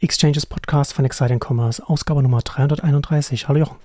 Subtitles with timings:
[0.00, 3.48] Exchanges Podcast von Exciting Commerce, Ausgabe Nummer 331.
[3.48, 3.78] Hallo Jochen.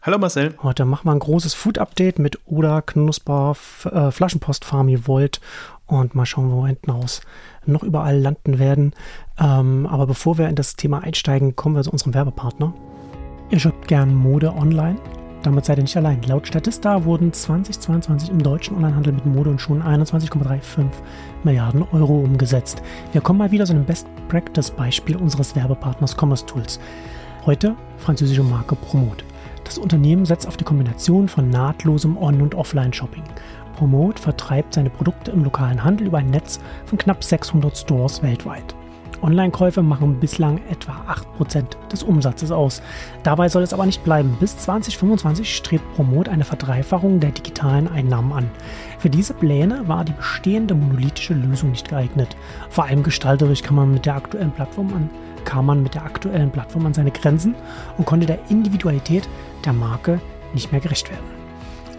[0.00, 0.54] Hallo Marcel.
[0.62, 3.56] Heute machen wir ein großes Food-Update mit Oda, Knusper,
[3.90, 5.40] äh, Flaschenpost, Farmi, Volt
[5.86, 7.20] und mal schauen, wo wir hinten raus
[7.66, 8.94] noch überall landen werden.
[9.40, 12.72] Ähm, aber bevor wir in das Thema einsteigen, kommen wir zu unserem Werbepartner.
[13.50, 15.00] Ihr shoppt gern Mode online?
[15.42, 16.20] Damit seid ihr nicht allein.
[16.22, 20.84] Laut Statista wurden 2022 im deutschen Onlinehandel mit Mode und Schuhen 21,35
[21.44, 22.82] Milliarden Euro umgesetzt.
[23.12, 26.78] Wir kommen mal wieder zu einem Best-Practice-Beispiel unseres Werbepartners Commerce Tools.
[27.46, 29.24] Heute französische Marke Promote.
[29.64, 33.24] Das Unternehmen setzt auf die Kombination von nahtlosem On- und Offline-Shopping.
[33.76, 38.74] Promote vertreibt seine Produkte im lokalen Handel über ein Netz von knapp 600 Stores weltweit.
[39.22, 40.92] Online-Käufe machen bislang etwa
[41.38, 42.82] 8% des Umsatzes aus.
[43.22, 44.36] Dabei soll es aber nicht bleiben.
[44.40, 48.50] Bis 2025 strebt Promote eine Verdreifachung der digitalen Einnahmen an.
[48.98, 52.36] Für diese Pläne war die bestehende monolithische Lösung nicht geeignet.
[52.68, 55.10] Vor allem gestalterisch kann man mit der aktuellen Plattform an,
[55.44, 57.54] kam man mit der aktuellen Plattform an seine Grenzen
[57.98, 59.28] und konnte der Individualität
[59.64, 60.20] der Marke
[60.54, 61.39] nicht mehr gerecht werden.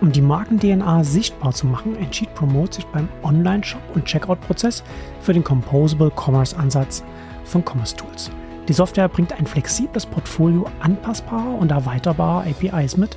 [0.02, 4.84] Um die Marken-DNA sichtbar zu machen, entschied Promote sich beim Online-Shop- und Checkout-Prozess
[5.22, 7.04] für den Composable Commerce-Ansatz
[7.44, 8.32] von Commerce Tools.
[8.68, 13.16] Die Software bringt ein flexibles Portfolio anpassbarer und erweiterbarer APIs mit,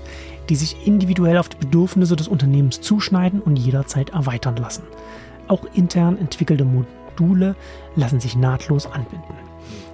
[0.51, 4.83] die sich individuell auf die Bedürfnisse des Unternehmens zuschneiden und jederzeit erweitern lassen.
[5.49, 7.57] Auch intern entwickelte Module
[7.97, 9.35] lassen sich nahtlos anbinden.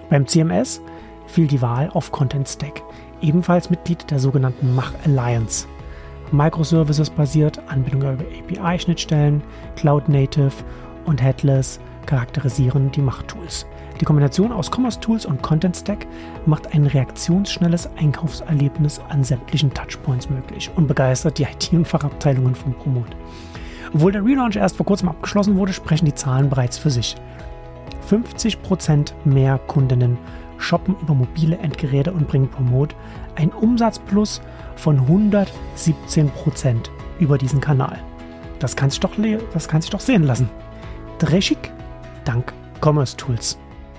[0.09, 0.81] Beim CMS
[1.29, 2.83] fiel die Wahl auf Content Stack,
[3.21, 5.69] ebenfalls Mitglied der sogenannten Mach Alliance.
[6.33, 9.43] Microservices basiert, Anbindung über API-Schnittstellen,
[9.77, 10.53] Cloud Native
[11.07, 13.67] und Headless charakterisieren die Macht-Tools.
[14.01, 16.07] Die Kombination aus Commerce Tools und Content Stack
[16.47, 22.73] macht ein reaktionsschnelles Einkaufserlebnis an sämtlichen Touchpoints möglich und begeistert die IT- und Fachabteilungen von
[22.75, 23.17] Promote.
[23.93, 27.17] Obwohl der Relaunch erst vor kurzem abgeschlossen wurde, sprechen die Zahlen bereits für sich.
[28.09, 30.17] 50% mehr Kundinnen
[30.59, 32.95] shoppen über mobile Endgeräte und bringen Promote
[33.37, 34.41] ein Umsatzplus
[34.81, 38.03] von 117% über diesen Kanal.
[38.59, 39.13] Das kann sich doch,
[39.53, 40.49] das kann sich doch sehen lassen.
[41.19, 41.59] Dreschig
[42.25, 43.59] dank Commerce Tools.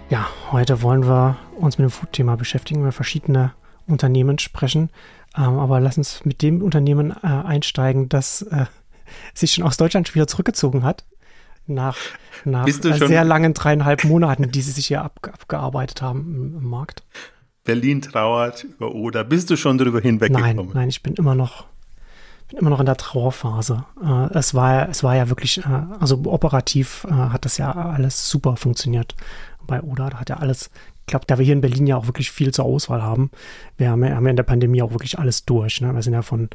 [0.10, 3.54] Ja, heute wollen wir uns mit dem Food-Thema beschäftigen, über verschiedene
[3.88, 4.90] Unternehmen sprechen.
[5.38, 8.66] Ähm, aber lass uns mit dem Unternehmen äh, einsteigen, das äh,
[9.34, 11.06] sich schon aus Deutschland wieder zurückgezogen hat.
[11.68, 11.96] Nach,
[12.44, 17.04] nach sehr langen dreieinhalb Monaten, die sie sich hier ab, abgearbeitet haben im, im Markt.
[17.64, 19.24] Berlin trauert über Oder.
[19.24, 20.56] Bist du schon darüber hinweggekommen?
[20.56, 21.66] Nein, nein, ich bin immer noch,
[22.50, 23.86] bin immer noch in der Trauerphase.
[24.04, 28.30] Äh, es war, es war ja wirklich, äh, also operativ äh, hat das ja alles
[28.30, 29.16] super funktioniert
[29.68, 30.10] bei Oder.
[30.10, 30.72] Da hat ja alles,
[31.12, 33.30] glaube, da wir hier in Berlin ja auch wirklich viel zur Auswahl haben.
[33.78, 35.82] Wir haben ja, haben ja in der Pandemie auch wirklich alles durch.
[35.82, 35.94] Ne?
[35.94, 36.50] Wir sind ja von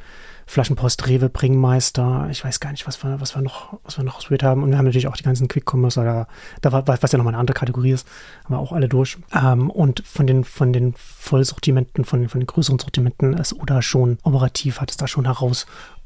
[0.48, 4.16] Flaschenpost, Rewe, Bringmeister, ich weiß gar nicht, was wir, was wir noch, was wir noch
[4.18, 4.62] ausprobiert haben.
[4.62, 6.28] Und wir haben natürlich auch die ganzen Quick-Commerce, da,
[6.60, 8.06] da war, was ja nochmal eine andere Kategorie ist,
[8.44, 9.18] haben wir auch alle durch.
[9.34, 14.18] Ähm, und von den, von den Vollsortimenten, von, von den größeren Sortimenten ist Oda schon
[14.22, 15.26] operativ, hat es da schon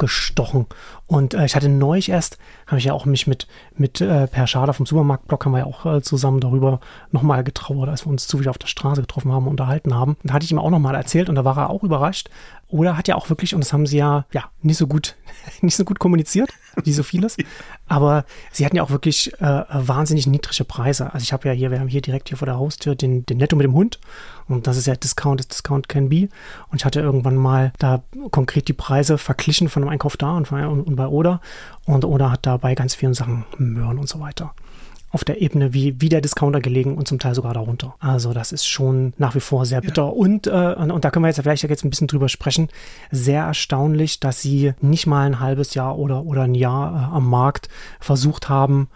[0.00, 0.66] herausgestochen.
[1.06, 4.46] Und äh, ich hatte neulich erst, habe ich ja auch mich mit, mit äh, Per
[4.46, 6.80] Schader vom Supermarktblog, haben wir ja auch äh, zusammen darüber
[7.10, 10.16] nochmal getrauert, als wir uns zufällig auf der Straße getroffen haben und unterhalten haben.
[10.22, 12.30] Da hatte ich ihm auch nochmal erzählt und da war er auch überrascht,
[12.68, 15.16] oder hat ja auch wirklich, und das haben sie ja, ja, nicht so gut,
[15.60, 16.50] nicht so gut kommuniziert,
[16.84, 17.36] wie so vieles.
[17.88, 21.12] Aber sie hatten ja auch wirklich äh, wahnsinnig niedrige Preise.
[21.12, 23.38] Also ich habe ja hier, wir haben hier direkt hier vor der Haustür den, den
[23.38, 23.98] Netto mit dem Hund.
[24.50, 26.28] Und das ist ja Discount, ist Discount can be.
[26.70, 30.50] Und ich hatte irgendwann mal da konkret die Preise verglichen von einem Einkauf da und,
[30.50, 31.40] und bei Oda.
[31.84, 34.54] Und Oda hat dabei ganz vielen Sachen Möhren und so weiter
[35.12, 37.94] auf der Ebene wie, wie der Discounter gelegen und zum Teil sogar darunter.
[37.98, 40.04] Also das ist schon nach wie vor sehr bitter.
[40.04, 40.08] Ja.
[40.08, 42.68] Und, äh, und, und, da können wir jetzt vielleicht jetzt ein bisschen drüber sprechen.
[43.10, 47.28] Sehr erstaunlich, dass sie nicht mal ein halbes Jahr oder, oder ein Jahr äh, am
[47.28, 47.68] Markt
[47.98, 48.88] versucht haben,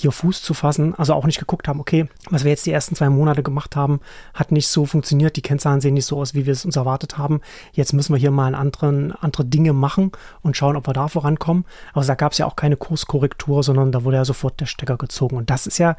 [0.00, 2.94] hier Fuß zu fassen, also auch nicht geguckt haben, okay, was wir jetzt die ersten
[2.94, 4.00] zwei Monate gemacht haben,
[4.34, 7.18] hat nicht so funktioniert, die Kennzahlen sehen nicht so aus, wie wir es uns erwartet
[7.18, 7.40] haben.
[7.72, 11.64] Jetzt müssen wir hier mal anderen, andere Dinge machen und schauen, ob wir da vorankommen.
[11.92, 14.96] Aber da gab es ja auch keine Kurskorrektur, sondern da wurde ja sofort der Stecker
[14.96, 15.36] gezogen.
[15.36, 15.96] Und das ist ja,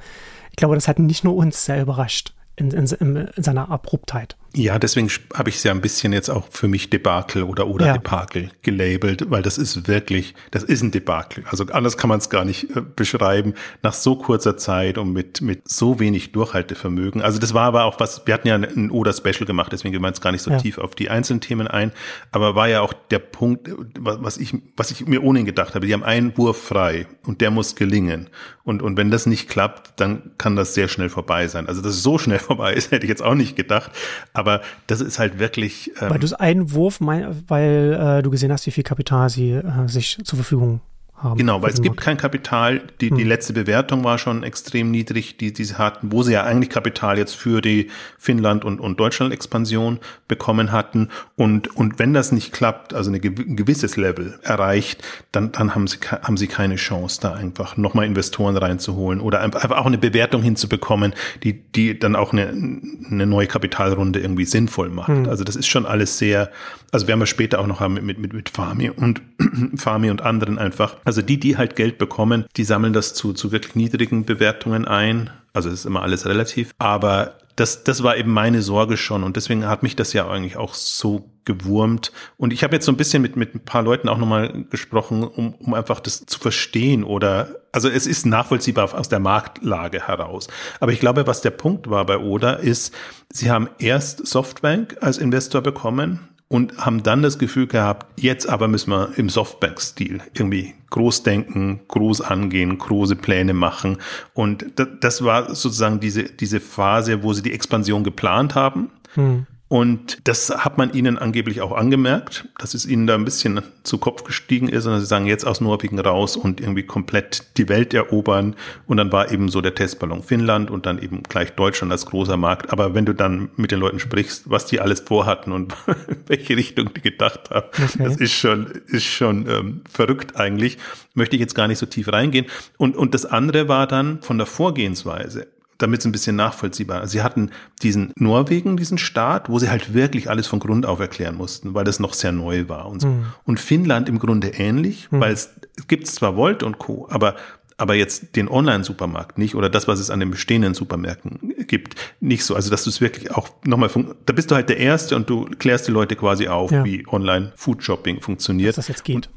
[0.49, 4.37] ich glaube, das hat nicht nur uns sehr überrascht in, in, in seiner Abruptheit.
[4.55, 7.85] Ja, deswegen habe ich es ja ein bisschen jetzt auch für mich Debakel oder oder
[7.85, 7.93] ja.
[7.93, 11.43] Debakel gelabelt, weil das ist wirklich, das ist ein Debakel.
[11.47, 13.53] Also anders kann man es gar nicht äh, beschreiben.
[13.83, 17.21] Nach so kurzer Zeit und mit mit so wenig Durchhaltevermögen.
[17.21, 18.25] Also das war aber auch was.
[18.25, 20.57] Wir hatten ja ein Oder Special gemacht, deswegen gehen wir jetzt gar nicht so ja.
[20.57, 21.91] tief auf die einzelnen Themen ein.
[22.31, 23.69] Aber war ja auch der Punkt,
[23.99, 25.85] was ich was ich mir ohnehin gedacht habe.
[25.85, 28.29] Die haben einen Wurf frei und der muss gelingen.
[28.63, 31.67] Und und wenn das nicht klappt, dann kann das sehr schnell vorbei sein.
[31.67, 33.91] Also dass es so schnell vorbei ist, hätte ich jetzt auch nicht gedacht.
[34.39, 35.91] Aber das ist halt wirklich.
[36.01, 39.29] Ähm weil du es einen Wurf, mein, weil äh, du gesehen hast, wie viel Kapital
[39.29, 40.81] sie äh, sich zur Verfügung
[41.21, 41.37] haben.
[41.37, 42.81] Genau, weil es gibt kein Kapital.
[43.01, 43.17] Die, hm.
[43.17, 46.69] die letzte Bewertung war schon extrem niedrig, die, die sie hatten, wo sie ja eigentlich
[46.69, 51.09] Kapital jetzt für die Finnland- und, und Deutschland-Expansion bekommen hatten.
[51.35, 55.87] Und, und wenn das nicht klappt, also eine, ein gewisses Level erreicht, dann, dann haben
[55.87, 60.41] sie, haben sie keine Chance, da einfach nochmal Investoren reinzuholen oder einfach auch eine Bewertung
[60.41, 61.13] hinzubekommen,
[61.43, 65.09] die, die dann auch eine, eine neue Kapitalrunde irgendwie sinnvoll macht.
[65.09, 65.29] Hm.
[65.29, 66.49] Also das ist schon alles sehr,
[66.91, 69.21] also werden wir später auch noch haben mit, mit, mit Farmi und
[69.75, 70.97] Farmi und anderen einfach.
[71.09, 75.31] Also die, die halt Geld bekommen, die sammeln das zu, zu wirklich niedrigen Bewertungen ein.
[75.53, 76.71] Also es ist immer alles relativ.
[76.77, 80.57] Aber das, das war eben meine Sorge schon und deswegen hat mich das ja eigentlich
[80.57, 82.11] auch so gewurmt.
[82.37, 85.23] Und ich habe jetzt so ein bisschen mit, mit ein paar Leuten auch nochmal gesprochen,
[85.23, 90.47] um, um einfach das zu verstehen oder, also es ist nachvollziehbar aus der Marktlage heraus.
[90.79, 92.93] Aber ich glaube, was der Punkt war bei Oda ist,
[93.33, 96.19] sie haben erst Softbank als Investor bekommen,
[96.49, 101.81] und haben dann das Gefühl gehabt, jetzt aber müssen wir im Softbank-Stil irgendwie groß denken,
[101.87, 103.97] groß angehen, große Pläne machen.
[104.33, 104.65] Und
[104.99, 108.89] das war sozusagen diese, diese Phase, wo sie die Expansion geplant haben.
[109.13, 109.45] Hm.
[109.69, 113.99] Und das hat man ihnen angeblich auch angemerkt, dass es ihnen da ein bisschen zu
[113.99, 117.93] Kopf gestiegen ist und sie sagen, jetzt aus Norwegen raus und irgendwie komplett die Welt
[117.93, 118.55] erobern.
[118.87, 122.35] Und dann war eben so der Testballon Finnland und dann eben gleich Deutschland als großer
[122.35, 122.73] Markt.
[122.73, 125.75] Aber wenn du dann mit den Leuten sprichst, was die alles vorhatten und
[126.25, 128.03] welche Richtung die gedacht haben, okay.
[128.03, 130.79] das ist schon, ist schon ähm, verrückt eigentlich.
[131.13, 132.47] Möchte ich jetzt gar nicht so tief reingehen.
[132.77, 135.45] Und, und das andere war dann von der Vorgehensweise
[135.79, 137.07] damit es ein bisschen nachvollziehbar.
[137.07, 137.49] Sie hatten
[137.81, 141.85] diesen Norwegen, diesen Staat, wo sie halt wirklich alles von Grund auf erklären mussten, weil
[141.85, 143.07] das noch sehr neu war und so.
[143.07, 143.25] Mhm.
[143.45, 145.21] Und Finnland im Grunde ähnlich, mhm.
[145.21, 145.49] weil es
[145.87, 147.35] gibt zwar Volt und Co., aber
[147.77, 152.43] aber jetzt den Online-Supermarkt nicht oder das, was es an den bestehenden Supermärkten gibt, nicht
[152.43, 152.53] so.
[152.53, 153.89] Also dass du es wirklich auch nochmal,
[154.25, 156.83] da bist du halt der Erste und du klärst die Leute quasi auf, ja.
[156.83, 158.77] wie Online-Food-Shopping funktioniert.
[158.77, 159.29] Dass das jetzt geht,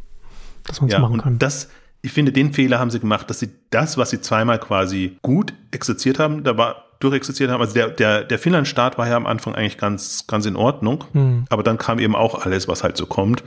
[0.65, 1.35] dass man es ja, machen kann.
[1.35, 1.69] Und das
[2.03, 5.55] ich finde, den Fehler haben sie gemacht, dass sie das, was sie zweimal quasi gut
[5.71, 7.61] exerziert haben, da war durchexerziert haben.
[7.61, 11.05] Also der, der, der Finnland-Start war ja am Anfang eigentlich ganz, ganz in Ordnung.
[11.13, 11.45] Mhm.
[11.49, 13.43] Aber dann kam eben auch alles, was halt so kommt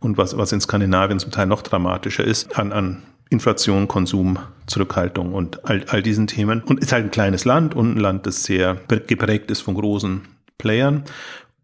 [0.00, 5.34] und was, was in Skandinavien zum Teil noch dramatischer ist, an, an Inflation, Konsum, Zurückhaltung
[5.34, 6.62] und all, all diesen Themen.
[6.62, 8.76] Und ist halt ein kleines Land und ein Land, das sehr
[9.06, 10.22] geprägt ist von großen
[10.58, 11.04] Playern.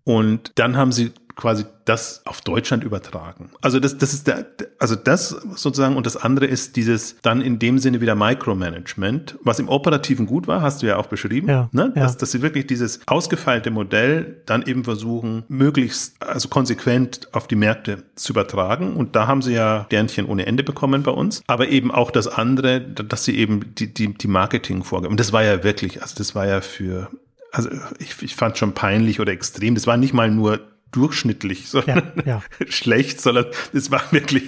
[0.05, 3.50] Und dann haben sie quasi das auf Deutschland übertragen.
[3.61, 4.46] Also das, das ist der,
[4.79, 9.58] also das sozusagen und das andere ist dieses dann in dem Sinne wieder Micromanagement, was
[9.58, 11.93] im Operativen gut war, hast du ja auch beschrieben, ja, ne?
[11.94, 12.19] Dass, ja.
[12.19, 18.05] dass sie wirklich dieses ausgefeilte Modell dann eben versuchen, möglichst, also konsequent auf die Märkte
[18.14, 18.94] zu übertragen.
[18.96, 21.43] Und da haben sie ja Sternchen ohne Ende bekommen bei uns.
[21.46, 25.12] Aber eben auch das andere, dass sie eben die, die, die Marketing vorgeben.
[25.12, 27.11] Und das war ja wirklich, also das war ja für
[27.52, 27.69] also
[27.99, 29.75] ich, ich fand schon peinlich oder extrem.
[29.75, 30.61] Das war nicht mal nur
[30.93, 32.43] durchschnittlich, sondern ja, ja.
[32.69, 34.44] schlecht, sondern es war wirklich.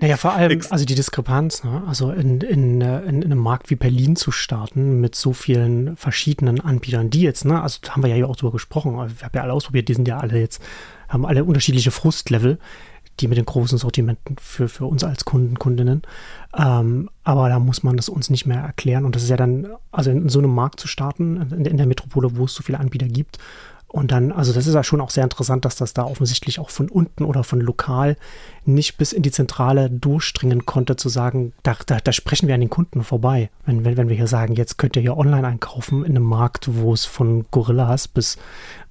[0.00, 1.82] Naja, vor allem, also die Diskrepanz, ne?
[1.86, 6.60] also in, in, in, in einem Markt wie Berlin zu starten mit so vielen verschiedenen
[6.60, 9.54] Anbietern, die jetzt, ne, also haben wir ja auch drüber gesprochen, wir haben ja alle
[9.54, 10.62] ausprobiert, die sind ja alle jetzt,
[11.08, 12.58] haben alle unterschiedliche Frustlevel,
[13.20, 16.02] die mit den großen Sortimenten für, für uns als Kunden, Kundinnen.
[16.56, 19.04] Ähm, aber da muss man das uns nicht mehr erklären.
[19.04, 21.76] Und das ist ja dann, also in, in so einem Markt zu starten, in, in
[21.76, 23.38] der Metropole, wo es so viele Anbieter gibt,
[23.96, 26.68] und dann, also das ist ja schon auch sehr interessant, dass das da offensichtlich auch
[26.68, 28.16] von unten oder von lokal
[28.66, 32.60] nicht bis in die Zentrale durchdringen konnte, zu sagen, da, da, da sprechen wir an
[32.60, 33.48] den Kunden vorbei.
[33.64, 36.68] Wenn, wenn, wenn wir hier sagen, jetzt könnt ihr hier online einkaufen in einem Markt,
[36.74, 38.36] wo es von Gorillas bis,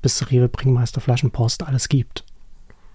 [0.01, 2.23] bis Rewe, Bringmeister, Flaschenpost alles gibt.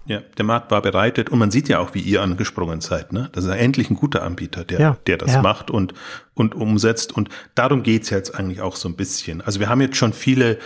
[0.05, 3.13] Ja, der Markt war bereitet und man sieht ja auch, wie ihr angesprungen seid.
[3.13, 3.29] Ne?
[3.31, 5.41] Das ist ja endlich ein guter Anbieter, der, ja, der das ja.
[5.41, 5.93] macht und,
[6.33, 7.15] und umsetzt.
[7.15, 9.41] Und darum geht's jetzt eigentlich auch so ein bisschen.
[9.41, 10.57] Also wir haben jetzt schon viele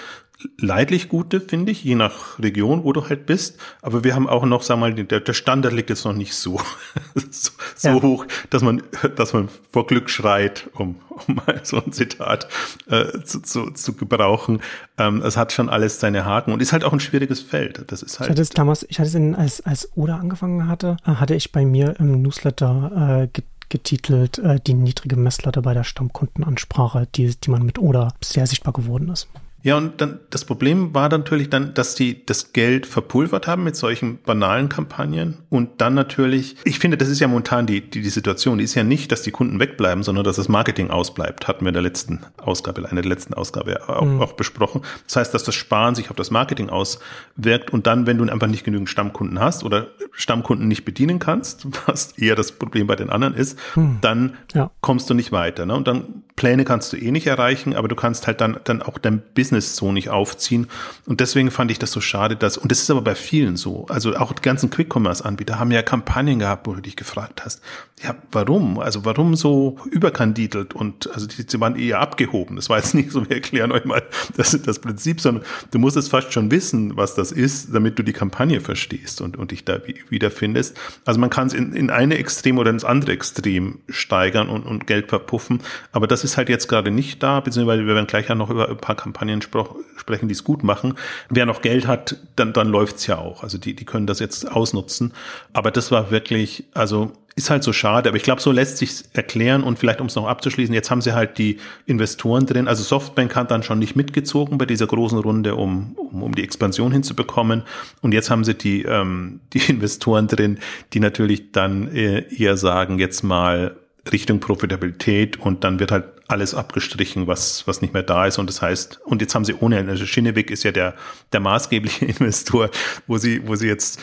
[0.57, 3.59] leidlich gute, finde ich, je nach Region, wo du halt bist.
[3.81, 6.59] Aber wir haben auch noch, sag mal, der, der Standard liegt jetzt noch nicht so,
[7.31, 8.01] so, so ja.
[8.01, 8.83] hoch, dass man,
[9.15, 12.47] dass man vor Glück schreit, um, um mal so ein Zitat
[12.87, 14.61] äh, zu, zu, zu gebrauchen.
[14.97, 17.83] Ähm, es hat schon alles seine Haken und ist halt auch ein schwieriges Feld.
[17.87, 18.29] Das ist halt.
[18.29, 21.35] Ich hatte es damals, ich hatte es in, als, als Oda angefangen hatte, äh, hatte
[21.35, 27.35] ich bei mir im Newsletter äh, getitelt, äh, die niedrige Messlatte bei der Stammkundenansprache, die,
[27.35, 29.27] die man mit Oda sehr sichtbar geworden ist.
[29.65, 33.63] Ja, und dann das Problem war dann natürlich dann, dass die das Geld verpulvert haben
[33.63, 38.03] mit solchen banalen Kampagnen und dann natürlich, ich finde, das ist ja momentan die, die,
[38.03, 41.47] die Situation, die ist ja nicht, dass die Kunden wegbleiben, sondern dass das Marketing ausbleibt,
[41.47, 44.21] hatten wir in der letzten Ausgabe, einer der letzten Ausgabe auch, mhm.
[44.21, 44.83] auch besprochen.
[45.07, 48.45] Das heißt, dass das Sparen sich auf das Marketing auswirkt und dann, wenn du einfach
[48.45, 53.09] nicht genügend Stammkunden hast oder Stammkunden nicht bedienen kannst, was eher das Problem bei den
[53.09, 53.97] anderen ist, mhm.
[54.01, 54.69] dann ja.
[54.81, 55.65] kommst du nicht weiter.
[55.65, 55.73] Ne?
[55.73, 58.97] Und dann Pläne kannst du eh nicht erreichen, aber du kannst halt dann, dann auch
[58.97, 60.67] dein Business Business so nicht aufziehen.
[61.05, 63.85] Und deswegen fand ich das so schade, dass, und das ist aber bei vielen so,
[63.89, 67.61] also auch die ganzen Quick-Commerce-Anbieter haben ja Kampagnen gehabt, wo du dich gefragt hast,
[68.03, 68.77] ja, warum?
[68.77, 72.57] Also warum so überkandidelt und also die, die waren eher abgehoben.
[72.57, 74.03] Das war jetzt nicht so, wir erklären euch mal
[74.35, 78.03] das, das Prinzip, sondern du musst es fast schon wissen, was das ist, damit du
[78.03, 80.77] die Kampagne verstehst und, und dich da wiederfindest.
[81.05, 84.87] Also man kann es in, in eine Extrem oder ins andere Extrem steigern und, und
[84.87, 85.61] Geld verpuffen.
[85.93, 88.67] Aber das ist halt jetzt gerade nicht da, beziehungsweise wir werden gleich ja noch über
[88.67, 90.95] ein paar Kampagnen sprechen, die es gut machen.
[91.29, 93.41] Wer noch Geld hat, dann, dann läuft's ja auch.
[93.41, 95.13] Also die, die können das jetzt ausnutzen.
[95.53, 99.03] Aber das war wirklich, also ist halt so schade, aber ich glaube, so lässt sich
[99.11, 102.69] erklären und vielleicht um es noch abzuschließen, jetzt haben sie halt die Investoren drin.
[102.69, 106.43] Also Softbank hat dann schon nicht mitgezogen bei dieser großen Runde, um, um, um die
[106.43, 107.63] Expansion hinzubekommen.
[108.01, 110.59] Und jetzt haben sie die, ähm, die Investoren drin,
[110.93, 113.75] die natürlich dann äh, eher sagen, jetzt mal
[114.11, 118.37] Richtung Profitabilität und dann wird halt alles abgestrichen, was, was nicht mehr da ist.
[118.37, 120.95] Und das heißt, und jetzt haben sie ohne, also Schinneweg ist ja der,
[121.33, 122.69] der maßgebliche Investor,
[123.07, 123.99] wo sie, wo sie jetzt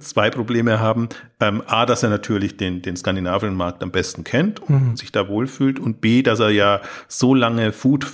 [0.00, 1.08] zwei Probleme haben.
[1.40, 4.96] Ähm, A, dass er natürlich den, den skandinavischen Markt am besten kennt und mhm.
[4.96, 5.78] sich da wohlfühlt.
[5.78, 8.06] Und B, dass er ja so lange Food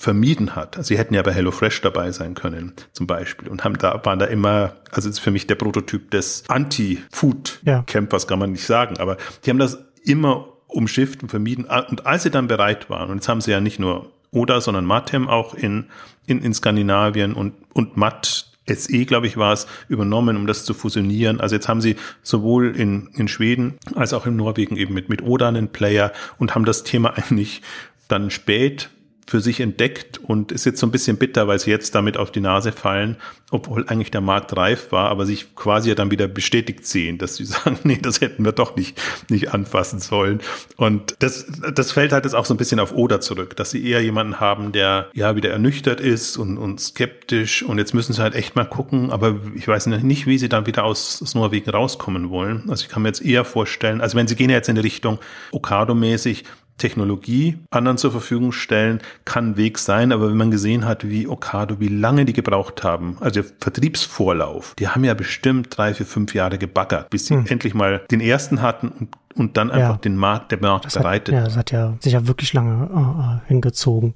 [0.00, 0.78] vermieden hat.
[0.78, 3.48] Also sie hätten ja bei HelloFresh dabei sein können, zum Beispiel.
[3.48, 8.28] Und haben da, waren da immer, also ist für mich der Prototyp des Anti-Food-Campers, ja.
[8.28, 8.98] kann man nicht sagen.
[8.98, 11.66] Aber die haben das immer umschifft und vermieden.
[11.66, 14.86] Und als sie dann bereit waren, und jetzt haben sie ja nicht nur Oda, sondern
[14.86, 15.86] Matem auch in,
[16.26, 20.74] in, in Skandinavien und, und Matt SE, glaube ich, war es, übernommen, um das zu
[20.74, 21.40] fusionieren.
[21.40, 25.22] Also jetzt haben sie sowohl in, in Schweden als auch in Norwegen eben mit, mit
[25.22, 27.62] Oda einen Player und haben das Thema eigentlich
[28.08, 28.90] dann spät
[29.30, 32.32] für sich entdeckt und ist jetzt so ein bisschen bitter, weil sie jetzt damit auf
[32.32, 33.16] die Nase fallen,
[33.52, 37.36] obwohl eigentlich der Markt reif war, aber sich quasi ja dann wieder bestätigt sehen, dass
[37.36, 40.40] sie sagen, nee, das hätten wir doch nicht, nicht anfassen sollen.
[40.76, 43.86] Und das, das fällt halt jetzt auch so ein bisschen auf Oder zurück, dass sie
[43.86, 48.22] eher jemanden haben, der ja wieder ernüchtert ist und, und skeptisch und jetzt müssen sie
[48.22, 51.70] halt echt mal gucken, aber ich weiß nicht, wie sie dann wieder aus, aus Norwegen
[51.70, 52.64] rauskommen wollen.
[52.68, 55.20] Also ich kann mir jetzt eher vorstellen, also wenn sie gehen jetzt in die Richtung
[55.52, 56.42] Okado-mäßig,
[56.80, 61.28] Technologie anderen zur Verfügung stellen, kann ein Weg sein, aber wenn man gesehen hat, wie
[61.28, 66.06] Okado, wie lange die gebraucht haben, also der Vertriebsvorlauf, die haben ja bestimmt drei, vier,
[66.06, 67.46] fünf Jahre gebaggert, bis sie hm.
[67.46, 70.00] endlich mal den ersten hatten und, und dann einfach ja.
[70.00, 71.34] den Markt, der Markt das bereitet.
[71.34, 74.14] Hat, ja, das hat ja sich ja wirklich lange äh, äh, hingezogen.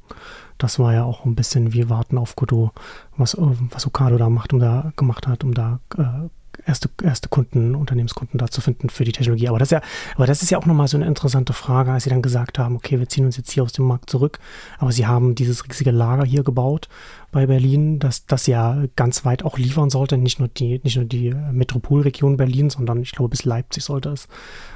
[0.59, 2.71] Das war ja auch ein bisschen wie Warten auf Godot,
[3.17, 3.41] was, äh,
[3.71, 6.29] was Okado da macht, um da gemacht hat, um da äh,
[6.67, 9.49] erste, erste Kunden, Unternehmenskunden da zu finden für die Technologie.
[9.49, 9.81] Aber das ist ja,
[10.17, 12.77] aber das ist ja auch nochmal so eine interessante Frage, als sie dann gesagt haben,
[12.77, 14.39] okay, wir ziehen uns jetzt hier aus dem Markt zurück,
[14.79, 16.89] aber sie haben dieses riesige Lager hier gebaut
[17.33, 21.05] bei Berlin, das, das ja ganz weit auch liefern sollte, nicht nur die, nicht nur
[21.05, 24.29] die Metropolregion Berlin, sondern ich glaube bis Leipzig sollte es,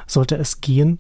[0.06, 0.98] sollte es gehen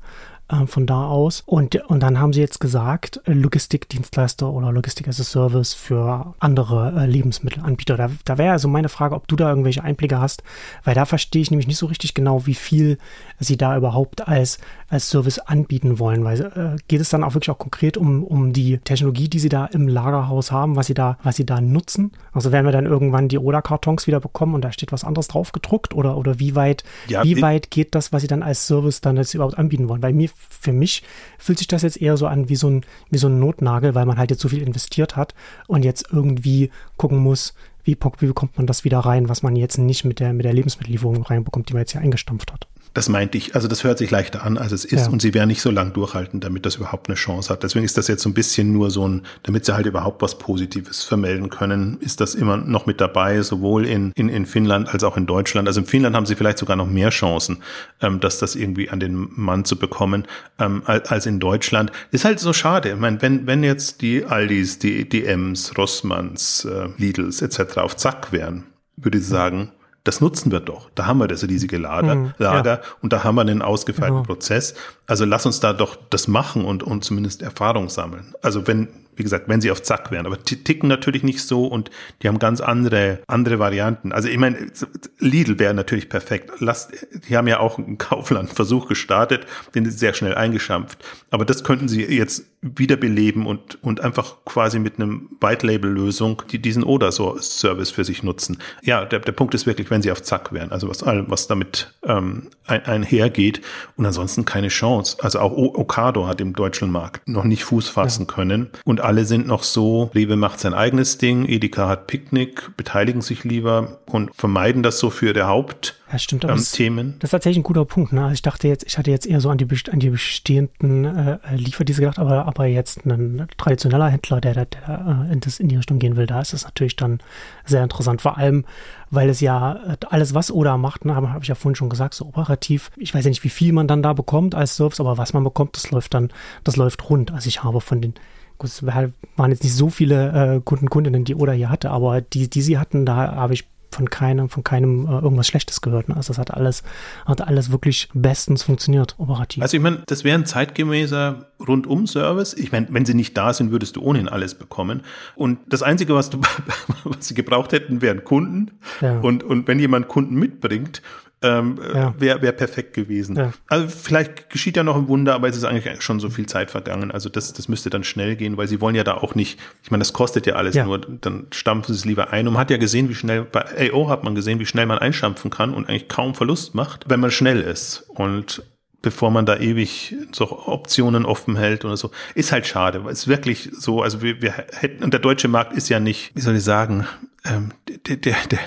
[0.48, 1.42] äh, von da aus.
[1.46, 6.34] Und, und dann haben sie jetzt gesagt, äh, Logistikdienstleister oder Logistik as a Service für
[6.38, 7.96] andere äh, Lebensmittelanbieter.
[7.96, 10.42] Da, da wäre also meine Frage, ob du da irgendwelche Einblicke hast,
[10.84, 12.98] weil da verstehe ich nämlich nicht so richtig genau, wie viel
[13.38, 16.24] sie da überhaupt als, als Service anbieten wollen.
[16.24, 19.48] Weil äh, geht es dann auch wirklich auch konkret um, um die Technologie, die sie
[19.48, 22.12] da im Lagerhaus haben, was sie da, was sie da nutzen?
[22.32, 25.52] Also werden wir dann irgendwann die Oder-Kartons wieder bekommen und da steht was anderes drauf
[25.52, 29.00] gedruckt oder, oder wie weit, ja, wie weit geht das, was sie dann als Service
[29.00, 30.02] dann jetzt überhaupt anbieten wollen?
[30.02, 31.02] Weil mir für mich
[31.38, 34.06] fühlt sich das jetzt eher so an wie so ein, wie so ein Notnagel, weil
[34.06, 35.34] man halt jetzt so viel investiert hat
[35.66, 37.54] und jetzt irgendwie gucken muss,
[37.84, 40.52] wie, wie bekommt man das wieder rein, was man jetzt nicht mit der, mit der
[40.52, 42.66] Lebensmittellieferung reinbekommt, die man jetzt hier eingestampft hat.
[42.94, 43.54] Das meinte ich.
[43.54, 45.06] Also das hört sich leichter an, als es ist.
[45.06, 45.12] Ja.
[45.12, 47.62] Und sie werden nicht so lange durchhalten, damit das überhaupt eine Chance hat.
[47.62, 50.38] Deswegen ist das jetzt so ein bisschen nur so ein, damit sie halt überhaupt was
[50.38, 55.04] Positives vermelden können, ist das immer noch mit dabei, sowohl in, in, in Finnland als
[55.04, 55.68] auch in Deutschland.
[55.68, 57.58] Also in Finnland haben sie vielleicht sogar noch mehr Chancen,
[58.00, 60.26] ähm, dass das irgendwie an den Mann zu bekommen,
[60.58, 61.92] ähm, als in Deutschland.
[62.10, 62.90] Ist halt so schade.
[62.90, 67.78] Ich meine, wenn, wenn jetzt die Aldis, die DMs, Rossmanns, äh, Lidls etc.
[67.78, 68.64] auf Zack wären,
[68.96, 69.72] würde ich sagen,
[70.08, 70.88] das nutzen wir doch.
[70.94, 72.80] Da haben wir das riesige Lager, mhm, Lager ja.
[73.02, 74.22] und da haben wir einen ausgefeilten ja.
[74.22, 74.72] Prozess.
[75.06, 78.32] Also lass uns da doch das machen und, und zumindest Erfahrung sammeln.
[78.40, 81.90] Also wenn, wie gesagt, wenn sie auf Zack wären, aber ticken natürlich nicht so und
[82.22, 84.12] die haben ganz andere, andere Varianten.
[84.12, 84.70] Also ich meine,
[85.18, 86.52] Lidl wäre natürlich perfekt.
[86.60, 86.92] Lasst,
[87.28, 91.04] die haben ja auch einen Kaufland-Versuch gestartet, den ist sehr schnell eingeschampft.
[91.30, 96.82] Aber das könnten sie jetzt wiederbeleben und, und einfach quasi mit einem White-Label-Lösung die diesen
[96.82, 98.58] Oder-Service für sich nutzen.
[98.82, 101.94] Ja, der, der Punkt ist wirklich, wenn sie auf Zack wären, also was was damit
[102.02, 103.62] ähm, ein, einhergeht
[103.96, 105.18] und ansonsten keine Chance.
[105.22, 108.34] Also auch Okado hat im deutschen Markt noch nicht Fuß fassen ja.
[108.34, 113.22] können und alle sind noch so, Rewe macht sein eigenes Ding, Edeka hat Picknick, beteiligen
[113.22, 117.14] sich lieber und vermeiden das so für der Haupt ja, ähm, das, Themen.
[117.18, 118.12] Das ist tatsächlich ein guter Punkt.
[118.12, 118.24] Ne?
[118.24, 121.38] Also ich dachte jetzt, ich hatte jetzt eher so an die, an die bestehenden äh,
[121.54, 125.68] Lieferdienste gedacht, aber, aber jetzt ein traditioneller Händler, der, der, der äh, in, das, in
[125.68, 127.20] die Richtung gehen will, da ist es natürlich dann
[127.64, 128.20] sehr interessant.
[128.20, 128.66] Vor allem,
[129.10, 131.88] weil es ja äh, alles, was Oda macht, ne, habe hab ich ja vorhin schon
[131.88, 132.90] gesagt, so operativ.
[132.98, 135.44] Ich weiß ja nicht, wie viel man dann da bekommt als Service, aber was man
[135.44, 136.30] bekommt, das läuft dann,
[136.62, 137.30] das läuft rund.
[137.30, 138.12] Also ich habe von den
[138.58, 142.20] Gut, es waren jetzt nicht so viele äh, Kunden, Kundinnen, die Oda hier hatte, aber
[142.20, 146.08] die, die sie hatten, da habe ich von keinem, von keinem äh, irgendwas Schlechtes gehört.
[146.08, 146.16] Ne?
[146.16, 146.82] Also das hat alles,
[147.24, 149.62] hat alles wirklich bestens funktioniert, operativ.
[149.62, 152.54] Also ich meine, das wäre ein zeitgemäßer Rundum-Service.
[152.54, 155.02] Ich meine, wenn sie nicht da sind, würdest du ohnehin alles bekommen.
[155.34, 156.40] Und das Einzige, was du,
[157.04, 158.72] was sie gebraucht hätten, wären Kunden.
[159.00, 159.20] Ja.
[159.20, 161.02] Und, und wenn jemand Kunden mitbringt,
[161.42, 162.14] ähm, ja.
[162.18, 163.36] wäre wär perfekt gewesen.
[163.36, 163.52] Ja.
[163.68, 166.70] Also vielleicht geschieht ja noch ein Wunder, aber es ist eigentlich schon so viel Zeit
[166.70, 167.10] vergangen.
[167.10, 169.90] Also das, das müsste dann schnell gehen, weil sie wollen ja da auch nicht, ich
[169.90, 170.84] meine, das kostet ja alles ja.
[170.84, 172.46] nur, dann stampfen sie es lieber ein.
[172.48, 174.98] Und man hat ja gesehen, wie schnell, bei AO hat man gesehen, wie schnell man
[174.98, 178.04] einstampfen kann und eigentlich kaum Verlust macht, wenn man schnell ist.
[178.08, 178.62] Und
[179.00, 182.10] bevor man da ewig so Optionen offen hält oder so.
[182.34, 185.72] Ist halt schade, weil es wirklich so, also wir, wir hätten, und der deutsche Markt
[185.72, 187.06] ist ja nicht, wie soll ich sagen,
[187.44, 187.72] ähm,
[188.06, 188.58] der, der, der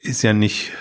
[0.00, 0.72] ist ja nicht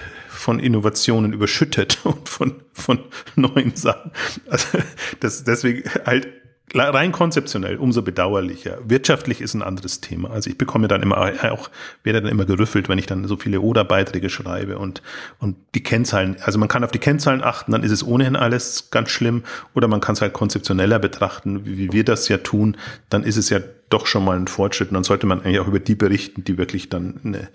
[0.47, 2.99] von Innovationen überschüttet und von, von
[3.35, 4.11] neuen Sachen.
[4.49, 4.77] Also
[5.19, 6.29] das, deswegen halt
[6.73, 8.77] rein konzeptionell umso bedauerlicher.
[8.85, 10.29] Wirtschaftlich ist ein anderes Thema.
[10.29, 11.17] Also ich bekomme dann immer
[11.51, 11.69] auch,
[12.03, 15.01] werde dann immer gerüffelt, wenn ich dann so viele Oder-Beiträge schreibe und,
[15.39, 18.89] und die Kennzahlen, also man kann auf die Kennzahlen achten, dann ist es ohnehin alles
[18.89, 22.77] ganz schlimm oder man kann es halt konzeptioneller betrachten, wie, wie wir das ja tun,
[23.09, 25.67] dann ist es ja doch schon mal ein Fortschritt und dann sollte man eigentlich auch
[25.67, 27.49] über die berichten, die wirklich dann eine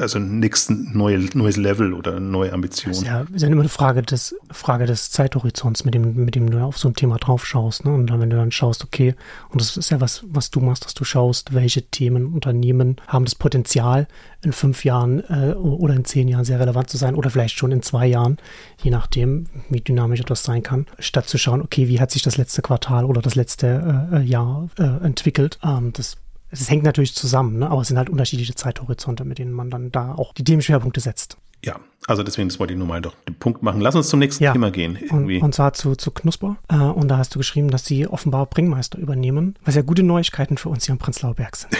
[0.00, 2.92] also nächsten neue, neues Level oder neue Ambition.
[2.92, 6.34] Das ist ja, ist ja immer eine Frage des, Frage des Zeithorizonts, mit dem, mit
[6.34, 7.84] dem du auf so ein Thema drauf schaust.
[7.84, 7.92] Ne?
[7.92, 9.14] Und dann, wenn du dann schaust, okay,
[9.50, 13.24] und das ist ja was, was du machst, dass du schaust, welche Themen, Unternehmen haben
[13.24, 14.06] das Potenzial,
[14.42, 17.72] in fünf Jahren äh, oder in zehn Jahren sehr relevant zu sein oder vielleicht schon
[17.72, 18.38] in zwei Jahren,
[18.80, 22.36] je nachdem, wie dynamisch etwas sein kann, statt zu schauen, okay, wie hat sich das
[22.36, 25.58] letzte Quartal oder das letzte äh, Jahr äh, entwickelt.
[25.64, 26.18] Ähm, das
[26.50, 27.70] es hängt natürlich zusammen, ne?
[27.70, 31.36] aber es sind halt unterschiedliche Zeithorizonte, mit denen man dann da auch die Themenschwerpunkte setzt.
[31.64, 33.80] Ja, also deswegen, das wollte ich nur mal doch den Punkt machen.
[33.80, 34.52] Lass uns zum nächsten ja.
[34.52, 34.96] Thema gehen.
[34.96, 35.38] Irgendwie.
[35.38, 36.56] Und, und zwar zu, zu Knusper.
[36.68, 40.56] Äh, und da hast du geschrieben, dass sie offenbar Bringmeister übernehmen, was ja gute Neuigkeiten
[40.56, 41.76] für uns hier im Prenzlauer Berg sind.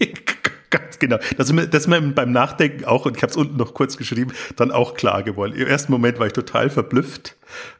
[0.70, 1.18] Ganz genau.
[1.36, 3.74] Das ist, mir, das ist mir beim Nachdenken auch, und ich habe es unten noch
[3.74, 5.54] kurz geschrieben, dann auch klar geworden.
[5.54, 7.36] Im ersten Moment war ich total verblüfft,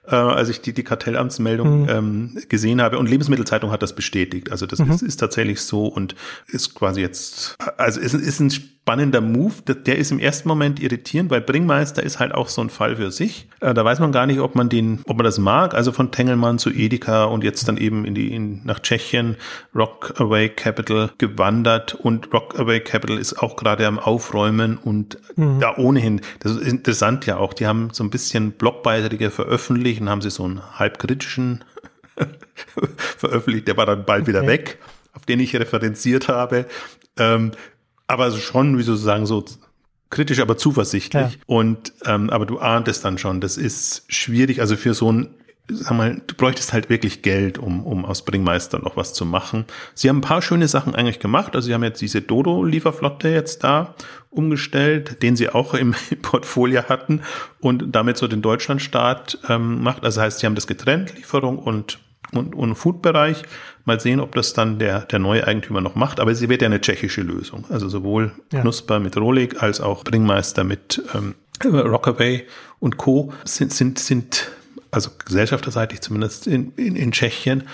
[0.06, 1.88] äh, als ich die, die Kartellamtsmeldung mhm.
[1.88, 2.98] ähm, gesehen habe.
[2.98, 4.50] Und Lebensmittelzeitung hat das bestätigt.
[4.50, 4.90] Also das mhm.
[4.90, 6.14] ist, ist tatsächlich so und
[6.48, 9.54] ist quasi jetzt, also ist, ist ein spannender Move.
[9.66, 13.10] Der ist im ersten Moment irritierend, weil Bringmeister ist halt auch so ein Fall für
[13.10, 13.48] sich.
[13.60, 15.74] Äh, da weiß man gar nicht, ob man den, ob man das mag.
[15.74, 19.36] Also von Tengelmann zu Edeka und jetzt dann eben in die, in, nach Tschechien,
[19.74, 25.60] Rockaway Capital gewandert und Rockaway Capital ist auch gerade am Aufräumen und mhm.
[25.60, 30.08] da ohnehin, das ist interessant ja auch, die haben so ein bisschen Blogbeiträge veröffentlicht und
[30.08, 31.64] haben sie so einen halbkritischen
[33.18, 34.28] veröffentlicht, der war dann bald okay.
[34.30, 34.78] wieder weg,
[35.12, 36.66] auf den ich referenziert habe.
[37.16, 37.52] Ähm,
[38.06, 39.44] aber schon, wie sozusagen, so
[40.10, 41.32] kritisch, aber zuversichtlich.
[41.32, 41.38] Ja.
[41.46, 44.60] Und ähm, aber du ahntest dann schon, das ist schwierig.
[44.60, 45.34] Also für so ein,
[45.68, 49.64] sag mal, du bräuchtest halt wirklich Geld, um, um aus Bringmeister noch was zu machen.
[49.94, 51.54] Sie haben ein paar schöne Sachen eigentlich gemacht.
[51.54, 53.94] Also sie haben jetzt diese Dodo-Lieferflotte jetzt da
[54.30, 57.22] umgestellt, den sie auch im Portfolio hatten
[57.60, 60.04] und damit so den Deutschlandstart ähm, macht.
[60.04, 61.98] Also heißt, sie haben das getrennt, Lieferung und
[62.32, 63.42] und, und Food-Bereich.
[63.84, 66.18] Mal sehen, ob das dann der, der neue Eigentümer noch macht.
[66.18, 67.64] Aber sie wird ja eine tschechische Lösung.
[67.68, 68.62] Also sowohl ja.
[68.62, 72.44] Knusper mit Rolik als auch Bringmeister mit ähm, Rockaway
[72.80, 73.32] und Co.
[73.44, 74.50] sind, sind, sind
[74.94, 77.64] also gesellschafterseitig zumindest in, in, in Tschechien.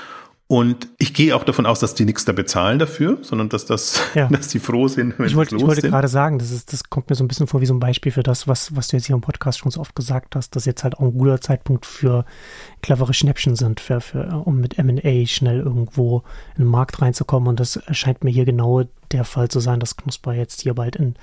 [0.51, 4.01] Und ich gehe auch davon aus, dass die nichts da bezahlen dafür, sondern dass das,
[4.17, 4.27] ja.
[4.27, 5.91] dass die froh sind, wenn ich wollte, los Ich wollte sind.
[5.93, 8.11] gerade sagen, das ist, das kommt mir so ein bisschen vor wie so ein Beispiel
[8.11, 10.65] für das, was, was du jetzt hier im Podcast schon so oft gesagt hast, dass
[10.65, 12.25] jetzt halt auch ein guter Zeitpunkt für
[12.83, 16.25] clevere Schnäppchen sind, für, für, um mit M&A schnell irgendwo
[16.57, 17.49] in den Markt reinzukommen.
[17.49, 20.97] Und das erscheint mir hier genau der Fall zu sein, dass Knusper jetzt hier bald
[20.97, 21.15] in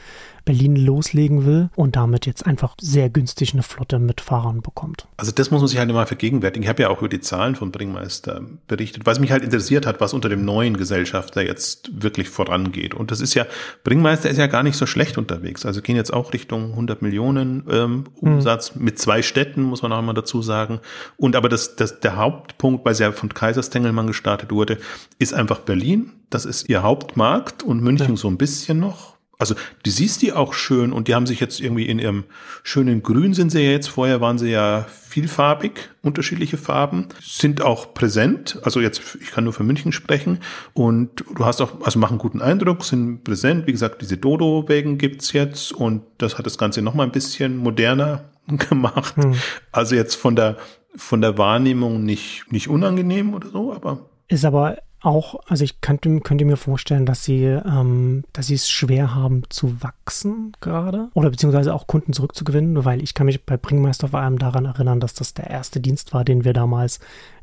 [0.48, 5.08] Berlin loslegen will und damit jetzt einfach sehr günstig eine Flotte mit Fahrern bekommt.
[5.18, 6.64] Also das muss man sich halt immer vergegenwärtigen.
[6.64, 10.00] Ich habe ja auch über die Zahlen von Bringmeister berichtet, was mich halt interessiert hat,
[10.00, 12.94] was unter dem neuen Gesellschafter jetzt wirklich vorangeht.
[12.94, 13.46] Und das ist ja,
[13.84, 15.66] Bringmeister ist ja gar nicht so schlecht unterwegs.
[15.66, 18.84] Also gehen jetzt auch Richtung 100 Millionen ähm, Umsatz hm.
[18.84, 20.80] mit zwei Städten, muss man auch mal dazu sagen.
[21.18, 24.78] Und aber das, das, der Hauptpunkt, weil sie ja von Kaiserstengelmann gestartet wurde,
[25.20, 28.16] ist einfach Berlin das ist ihr Hauptmarkt und München ja.
[28.16, 29.18] so ein bisschen noch.
[29.40, 32.24] Also du siehst die auch schön und die haben sich jetzt irgendwie in ihrem
[32.64, 33.88] schönen Grün sind sie ja jetzt.
[33.88, 38.60] Vorher waren sie ja vielfarbig, unterschiedliche Farben, sind auch präsent.
[38.64, 40.40] Also jetzt, ich kann nur für München sprechen
[40.74, 43.68] und du hast auch, also machen guten Eindruck, sind präsent.
[43.68, 48.32] Wie gesagt, diese Dodo-Wägen gibt's jetzt und das hat das Ganze nochmal ein bisschen moderner
[48.48, 49.16] gemacht.
[49.18, 49.36] Hm.
[49.72, 50.58] Also jetzt von der,
[50.96, 54.10] von der Wahrnehmung nicht, nicht unangenehm oder so, aber.
[54.30, 58.70] Ist aber auch, also ich könnte, könnte mir vorstellen, dass sie, ähm, dass sie es
[58.70, 63.58] schwer haben zu wachsen gerade oder beziehungsweise auch Kunden zurückzugewinnen, weil ich kann mich bei
[63.58, 67.00] Bringmeister vor allem daran erinnern, dass das der erste Dienst war, den wir damals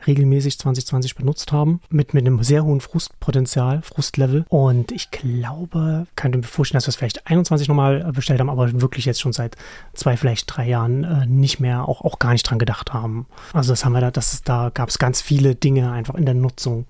[0.07, 6.39] regelmäßig 2020 benutzt haben, mit, mit einem sehr hohen Frustpotenzial, Frustlevel und ich glaube, könnte
[6.39, 9.57] mir vorstellen, dass wir es vielleicht 21 nochmal bestellt haben, aber wirklich jetzt schon seit
[9.95, 13.27] zwei, vielleicht drei Jahren äh, nicht mehr, auch, auch gar nicht dran gedacht haben.
[13.53, 16.27] Also das haben wir da, das ist, da gab es ganz viele Dinge einfach in
[16.27, 16.87] der Nutzung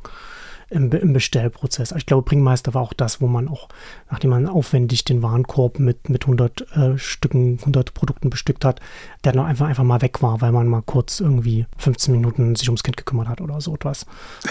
[0.74, 1.92] im, im Bestellprozess.
[1.92, 3.68] Also ich glaube, Bringmeister war auch das, wo man auch,
[4.10, 8.80] nachdem man aufwendig den Warenkorb mit, mit 100 äh, Stücken, 100 Produkten bestückt hat,
[9.24, 12.68] der dann einfach, einfach mal weg war, weil man mal kurz irgendwie 15 Minuten sich
[12.68, 14.06] ums Kind gekümmert hat oder so etwas.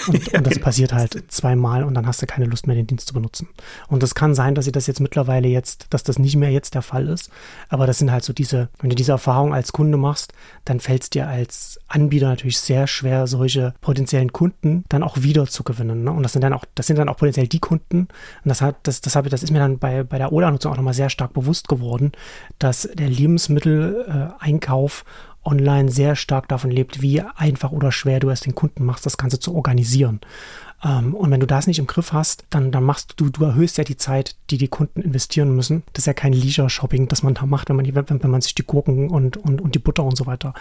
[0.08, 2.88] Und, ja, und das passiert halt zweimal und dann hast du keine Lust mehr, den
[2.88, 3.50] Dienst zu benutzen.
[3.88, 6.74] Und es kann sein, dass sie das jetzt mittlerweile jetzt, dass das nicht mehr jetzt
[6.76, 7.30] der Fall ist.
[7.70, 10.34] Aber das sind halt so diese, wenn du diese Erfahrung als Kunde machst,
[10.66, 15.48] dann fällt es dir als Anbieter natürlich sehr schwer, solche potenziellen Kunden dann auch wieder
[15.48, 16.04] zu gewinnen.
[16.04, 16.13] Ne?
[16.18, 18.00] Und das sind dann auch, das sind dann auch potenziell die Kunden.
[18.00, 18.10] Und
[18.46, 20.94] das hat, das, das habe, das ist mir dann bei, bei der Ola-Nutzung auch nochmal
[20.94, 22.12] sehr stark bewusst geworden,
[22.60, 25.06] dass der Lebensmitteleinkauf
[25.46, 29.18] online sehr stark davon lebt, wie einfach oder schwer du es den Kunden machst, das
[29.18, 30.22] Ganze zu organisieren.
[30.84, 33.78] Ähm, und wenn du das nicht im Griff hast, dann, dann machst du, du erhöhst
[33.78, 35.84] ja die Zeit, die die Kunden investieren müssen.
[35.94, 38.42] Das ist ja kein Leisure-Shopping, das man da macht, wenn man, die, wenn, wenn man
[38.42, 40.54] sich die Gurken und, und, und die Butter und so weiter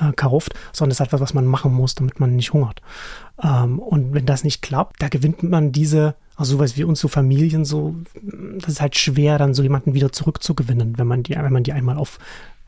[0.00, 2.82] äh, kauft, sondern es ist etwas, was man machen muss, damit man nicht hungert.
[3.42, 7.08] Ähm, und wenn das nicht klappt, da gewinnt man diese also sowas wie uns so
[7.08, 7.96] Familien so,
[8.60, 11.72] das ist halt schwer, dann so jemanden wieder zurückzugewinnen, wenn man die, wenn man die
[11.72, 12.18] einmal auf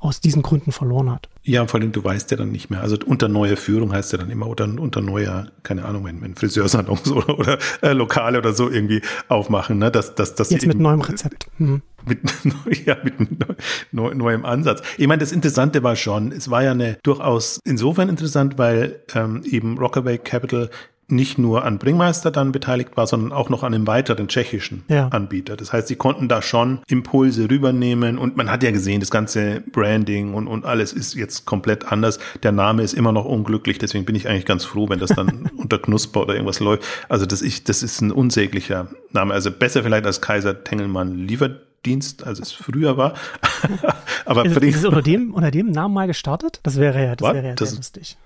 [0.00, 1.28] aus diesen Gründen verloren hat.
[1.42, 2.80] Ja, vor allem, du weißt ja dann nicht mehr.
[2.80, 6.34] Also unter neuer Führung heißt ja dann immer, oder unter neuer, keine Ahnung, wenn, wenn
[6.34, 9.78] Friseursalons oder, oder äh, Lokale oder so irgendwie aufmachen.
[9.78, 9.90] Ne?
[9.90, 11.48] Das, das, das Jetzt mit neuem Rezept.
[11.58, 11.82] Mhm.
[12.06, 12.18] Mit,
[12.86, 13.14] ja, mit
[13.92, 14.82] neu, neuem Ansatz.
[14.96, 19.42] Ich meine, das Interessante war schon, es war ja eine durchaus insofern interessant, weil ähm,
[19.44, 20.70] eben Rockaway Capital
[21.10, 25.08] nicht nur an Bringmeister dann beteiligt war, sondern auch noch an einem weiteren tschechischen ja.
[25.08, 25.56] Anbieter.
[25.56, 29.62] Das heißt, sie konnten da schon Impulse rübernehmen und man hat ja gesehen, das ganze
[29.72, 32.18] Branding und, und alles ist jetzt komplett anders.
[32.42, 35.50] Der Name ist immer noch unglücklich, deswegen bin ich eigentlich ganz froh, wenn das dann
[35.56, 36.84] unter Knusper oder irgendwas läuft.
[37.08, 39.34] Also das, ich, das ist ein unsäglicher Name.
[39.34, 43.14] Also besser vielleicht als Kaiser Tengelmann Lieferdienst, als es früher war.
[44.24, 46.60] Aber ist, ist es unter dem, unter dem Namen mal gestartet?
[46.62, 48.16] Das wäre ja, das wäre ja das, lustig.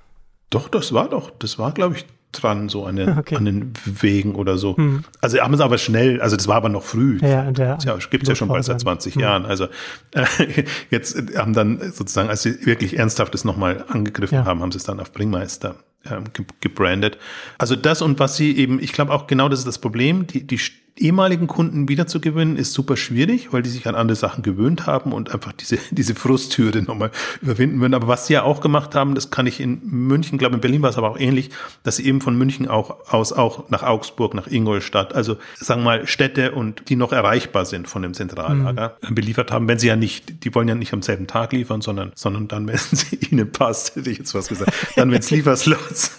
[0.51, 2.05] Doch, das war doch, das war, glaube ich,
[2.43, 3.37] dran, so an den, okay.
[3.37, 4.77] an den Wegen oder so.
[4.77, 5.05] Hm.
[5.21, 7.19] Also haben es aber schnell, also das war aber noch früh.
[7.21, 9.23] Ja, der ja, gibt es ja schon bald seit 20 hm.
[9.23, 9.47] Jahren.
[9.47, 9.67] Also
[10.13, 10.25] äh,
[10.91, 14.45] jetzt haben dann sozusagen, als sie wirklich ernsthaft es nochmal angegriffen ja.
[14.45, 15.77] haben, haben sie es dann auf Bringmeister
[16.11, 16.25] ähm,
[16.61, 17.19] gebrandet.
[17.59, 20.47] Also das und was sie eben, ich glaube auch genau das ist das Problem, die,
[20.47, 20.59] die
[20.97, 25.33] ehemaligen Kunden wiederzugewinnen, ist super schwierig, weil die sich an andere Sachen gewöhnt haben und
[25.33, 27.11] einfach diese, diese Frusthürde nochmal
[27.43, 27.95] überwinden würden.
[27.95, 30.83] Aber was sie ja auch gemacht haben, das kann ich in München, glaube in Berlin
[30.83, 31.51] war es aber auch ähnlich,
[31.83, 35.85] dass sie eben von München auch aus auch nach Augsburg, nach Ingolstadt, also sagen wir
[35.85, 39.15] mal Städte und die noch erreichbar sind von dem Zentrallager mhm.
[39.15, 42.13] beliefert haben, wenn sie ja nicht, die wollen ja nicht am selben Tag liefern, sondern,
[42.15, 46.17] sondern dann, wenn es ihnen passt, hätte ich jetzt was gesagt, dann, wenn es Lieferslots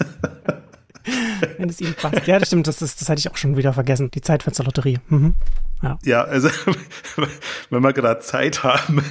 [1.58, 2.28] wenn es ihnen passt.
[2.28, 4.12] Ja, das stimmt, das, das, das hatte ich auch schon wieder vergessen.
[4.12, 5.00] Die Zeitfensterlotterie.
[5.10, 5.34] Mhm.
[5.82, 6.00] Ja.
[6.04, 6.50] ja, also
[7.70, 9.02] wenn wir gerade Zeit haben.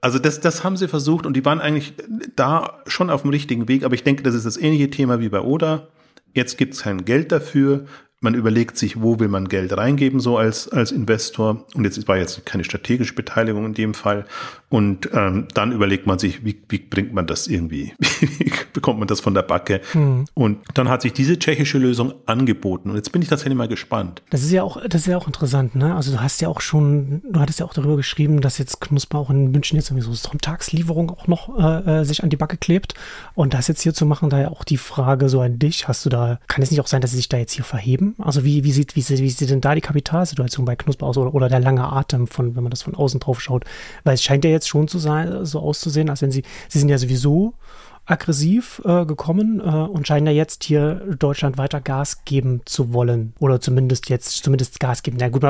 [0.00, 1.94] Also das, das haben sie versucht und die waren eigentlich
[2.36, 5.30] da schon auf dem richtigen Weg, aber ich denke, das ist das ähnliche Thema wie
[5.30, 5.88] bei Oda.
[6.34, 7.86] Jetzt gibt es kein Geld dafür.
[8.20, 11.66] Man überlegt sich, wo will man Geld reingeben, so als, als Investor.
[11.74, 14.26] Und jetzt war jetzt keine strategische Beteiligung in dem Fall.
[14.74, 19.06] Und ähm, dann überlegt man sich, wie, wie bringt man das irgendwie, wie bekommt man
[19.06, 19.80] das von der Backe?
[19.92, 20.24] Hm.
[20.34, 22.90] Und dann hat sich diese tschechische Lösung angeboten.
[22.90, 24.22] Und jetzt bin ich tatsächlich mal gespannt.
[24.30, 25.94] Das ist ja auch, das ist ja auch interessant, ne?
[25.94, 29.18] Also du hast ja auch schon, du hattest ja auch darüber geschrieben, dass jetzt Knusper
[29.18, 32.56] auch in München jetzt irgendwie so Sonntagslieferung auch noch äh, äh, sich an die Backe
[32.56, 32.94] klebt.
[33.36, 36.04] Und das jetzt hier zu machen, da ja auch die Frage so an dich, hast
[36.04, 38.16] du da, kann es nicht auch sein, dass sie sich da jetzt hier verheben?
[38.18, 41.32] Also wie, wie, sieht, wie, wie sieht denn da die Kapitalsituation bei Knusper aus oder,
[41.32, 43.64] oder der lange Atem von, wenn man das von außen drauf schaut?
[44.02, 46.88] Weil es scheint ja jetzt schon zu sein, so auszusehen, als wenn sie, sie sind
[46.88, 47.54] ja sowieso
[48.06, 53.32] aggressiv äh, gekommen äh, und scheinen ja jetzt hier Deutschland weiter Gas geben zu wollen.
[53.38, 55.18] Oder zumindest jetzt, zumindest Gas geben.
[55.18, 55.42] Ja gut,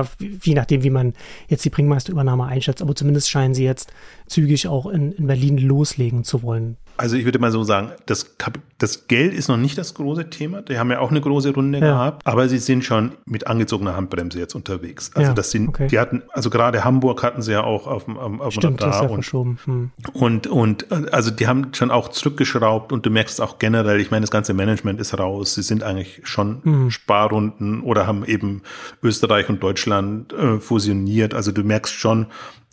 [0.42, 1.14] je nachdem, wie man
[1.48, 3.92] jetzt die Bringmeisterübernahme einschätzt, aber zumindest scheinen sie jetzt
[4.26, 6.76] zügig auch in, in Berlin loslegen zu wollen.
[6.96, 8.36] Also ich würde mal so sagen, das,
[8.78, 10.62] das Geld ist noch nicht das große Thema.
[10.62, 11.86] Die haben ja auch eine große Runde ja.
[11.86, 15.10] gehabt, aber sie sind schon mit angezogener Handbremse jetzt unterwegs.
[15.14, 15.88] Also ja, das sind, okay.
[15.88, 19.02] die hatten, also gerade Hamburg hatten sie ja auch auf dem, auf Stimmt, dem Radar.
[19.02, 19.58] Ja und, verschoben.
[19.64, 19.90] Hm.
[20.12, 24.20] und, und, also die haben schon auch zurückgeschraubt und du merkst auch generell, ich meine,
[24.22, 25.54] das ganze Management ist raus.
[25.54, 26.90] Sie sind eigentlich schon hm.
[26.90, 28.62] Sparrunden oder haben eben
[29.02, 31.34] Österreich und Deutschland äh, fusioniert.
[31.34, 32.26] Also du merkst schon,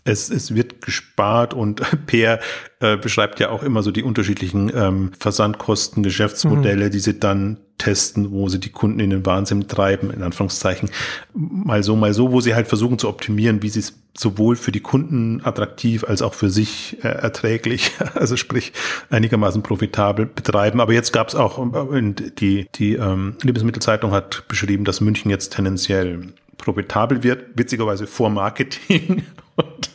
[0.04, 2.40] es, es wird gespart und Peer
[2.80, 6.92] äh, beschreibt ja auch immer so die unterschiedlichen ähm, Versandkosten, Geschäftsmodelle, mhm.
[6.92, 10.90] die sie dann testen, wo sie die Kunden in den Wahnsinn treiben, in Anführungszeichen.
[11.34, 14.72] Mal so, mal so, wo sie halt versuchen zu optimieren, wie sie es sowohl für
[14.72, 18.74] die Kunden attraktiv als auch für sich äh, erträglich, also sprich
[19.10, 20.80] einigermaßen profitabel betreiben.
[20.80, 21.60] Aber jetzt gab es auch,
[21.94, 28.30] äh, die, die ähm, Lebensmittelzeitung hat beschrieben, dass München jetzt tendenziell profitabel wird, witzigerweise vor
[28.30, 29.24] Marketing
[29.56, 29.91] und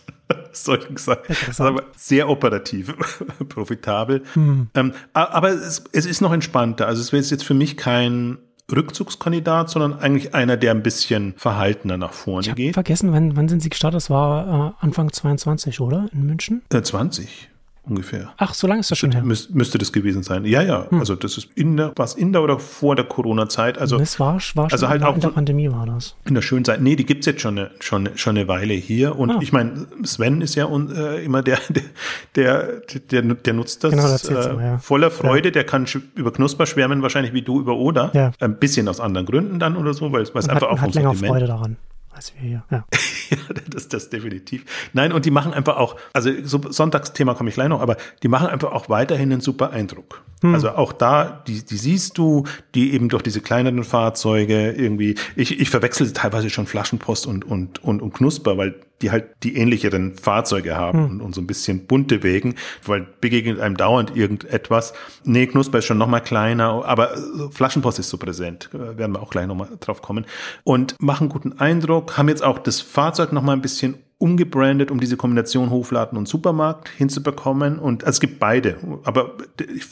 [0.65, 1.23] solchen Sachen.
[1.47, 2.95] Also sehr operativ,
[3.49, 4.23] profitabel.
[4.35, 4.69] Hm.
[4.75, 6.87] Ähm, aber es, es, ist noch entspannter.
[6.87, 8.39] Also es wäre jetzt für mich kein
[8.71, 12.75] Rückzugskandidat, sondern eigentlich einer, der ein bisschen verhaltener nach vorne ich geht.
[12.75, 13.97] vergessen, wann, wann sind Sie gestartet?
[13.97, 16.09] Das war äh, Anfang 22, oder?
[16.13, 16.63] In München?
[16.73, 17.51] Äh, 20
[17.89, 18.33] ungefähr.
[18.37, 19.23] Ach, so lange ist das schon her.
[19.23, 20.45] Müs müsste das gewesen sein.
[20.45, 20.91] Ja, ja.
[20.91, 21.01] Hm.
[21.01, 23.79] Also das ist in der, was in der oder vor der Corona-Zeit.
[23.79, 26.17] Also das war, war also halt auch in der Pandemie war das.
[26.25, 26.81] In der schönen Zeit.
[26.81, 29.17] Nee, die gibt's jetzt schon eine, schon, schon eine Weile hier.
[29.17, 29.39] Und ah.
[29.41, 31.59] ich meine, Sven ist ja äh, immer der,
[32.37, 34.79] der, der, der, der nutzt das, genau, das äh, immer, ja.
[34.79, 35.49] voller Freude.
[35.49, 35.53] Ja.
[35.53, 38.11] Der kann über Knusper schwärmen, wahrscheinlich wie du über Oder.
[38.15, 38.33] Ja.
[38.41, 41.15] Ein bisschen aus anderen Gründen dann oder so, weil es einfach hat, auch hat länger
[41.15, 41.77] Freude daran
[42.17, 42.65] als wir hier.
[42.71, 42.85] Ja.
[43.31, 43.37] ja,
[43.69, 44.65] das, das definitiv.
[44.93, 48.29] Nein, und die machen einfach auch, also so Sonntagsthema komme ich gleich noch, aber die
[48.29, 50.23] machen einfach auch weiterhin einen super Eindruck.
[50.43, 50.55] Hm.
[50.55, 55.61] Also auch da, die, die siehst du, die eben durch diese kleineren Fahrzeuge irgendwie, ich,
[55.61, 60.17] ich verwechsel teilweise schon Flaschenpost und, und, und, und Knusper, weil die halt die ähnlicheren
[60.17, 61.11] Fahrzeuge haben hm.
[61.11, 62.55] und, und, so ein bisschen bunte Wegen,
[62.85, 64.95] weil begegnet einem dauernd irgendetwas.
[65.25, 67.11] Nee, Knusper ist schon noch mal kleiner, aber
[67.51, 70.25] Flaschenpost ist so präsent, äh, werden wir auch gleich noch mal drauf kommen.
[70.65, 74.99] Und machen guten Eindruck, haben jetzt auch das Fahrzeug noch mal ein bisschen umgebrandet, um
[74.99, 77.79] diese Kombination Hofladen und Supermarkt hinzubekommen.
[77.79, 78.77] Und also es gibt beide.
[79.05, 79.33] Aber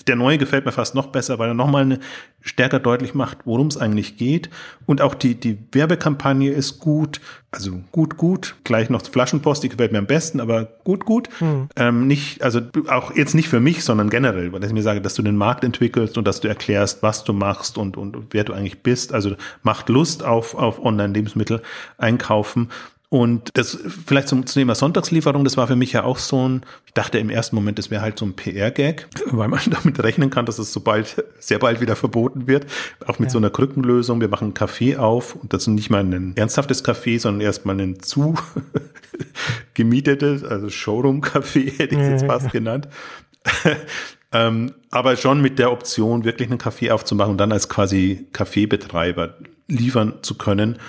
[0.06, 1.98] der neue gefällt mir fast noch besser, weil er nochmal eine
[2.40, 4.48] stärker deutlich macht, worum es eigentlich geht.
[4.87, 7.20] Und auch die, die Werbekampagne ist gut.
[7.50, 8.56] Also gut, gut.
[8.64, 11.28] Gleich noch Flaschenpost, die gefällt mir am besten, aber gut, gut.
[11.38, 11.68] Hm.
[11.76, 15.14] Ähm, nicht, also auch jetzt nicht für mich, sondern generell, weil ich mir sage, dass
[15.14, 18.54] du den Markt entwickelst und dass du erklärst, was du machst und, und wer du
[18.54, 19.12] eigentlich bist.
[19.12, 21.62] Also macht Lust auf, auf Online-Lebensmittel
[21.98, 22.70] einkaufen.
[23.14, 26.62] Und das vielleicht zum, zum Thema Sonntagslieferung, das war für mich ja auch so ein,
[26.85, 30.31] ich dachte im ersten Moment, das wäre halt so ein PR-Gag, weil man damit rechnen
[30.31, 32.66] kann, dass es so bald, sehr bald wieder verboten wird.
[33.07, 33.31] Auch mit ja.
[33.35, 34.20] so einer Krückenlösung.
[34.20, 37.81] Wir machen einen Café auf und das ist nicht mal ein ernsthaftes Café, sondern erstmal
[37.81, 38.35] ein zu
[39.74, 42.88] gemietetes, also Showroom-Café hätte ich es jetzt fast genannt.
[44.33, 49.35] ähm, aber schon mit der Option, wirklich einen Café aufzumachen und dann als quasi Kaffeebetreiber
[49.68, 50.81] liefern zu können.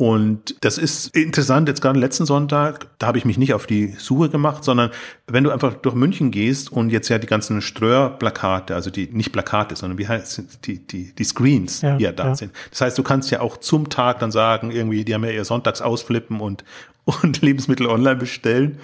[0.00, 3.88] Und das ist interessant, jetzt gerade letzten Sonntag, da habe ich mich nicht auf die
[3.98, 4.92] Suche gemacht, sondern
[5.26, 9.30] wenn du einfach durch München gehst und jetzt ja die ganzen Ströer-Plakate, also die, nicht
[9.30, 12.34] Plakate, sondern wie heißt die, die, die Screens, ja, die ja da ja.
[12.34, 12.52] sind.
[12.70, 15.44] Das heißt, du kannst ja auch zum Tag dann sagen, irgendwie, die haben ja ihr
[15.44, 16.64] Sonntags ausflippen und,
[17.04, 18.78] und Lebensmittel online bestellen,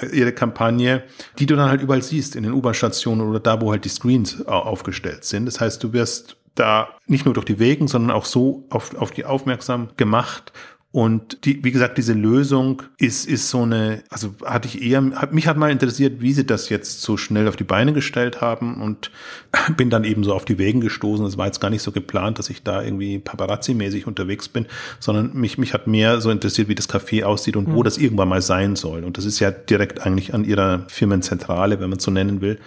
[0.00, 1.02] äh, ihre Kampagne,
[1.40, 4.46] die du dann halt überall siehst, in den U-Bahn-Stationen oder da, wo halt die Screens
[4.46, 5.46] aufgestellt sind.
[5.46, 9.10] Das heißt, du wirst da nicht nur durch die Wegen, sondern auch so auf, auf
[9.10, 10.52] die aufmerksam gemacht.
[10.94, 15.32] Und die, wie gesagt, diese Lösung ist, ist so eine, also hatte ich eher, hat,
[15.32, 18.80] mich hat mal interessiert, wie sie das jetzt so schnell auf die Beine gestellt haben
[18.80, 19.10] und
[19.76, 21.26] bin dann eben so auf die Wegen gestoßen.
[21.26, 24.66] Es war jetzt gar nicht so geplant, dass ich da irgendwie Paparazzi-mäßig unterwegs bin,
[25.00, 27.74] sondern mich, mich hat mehr so interessiert, wie das Café aussieht und mhm.
[27.74, 29.02] wo das irgendwann mal sein soll.
[29.02, 32.60] Und das ist ja direkt eigentlich an ihrer Firmenzentrale, wenn man es so nennen will,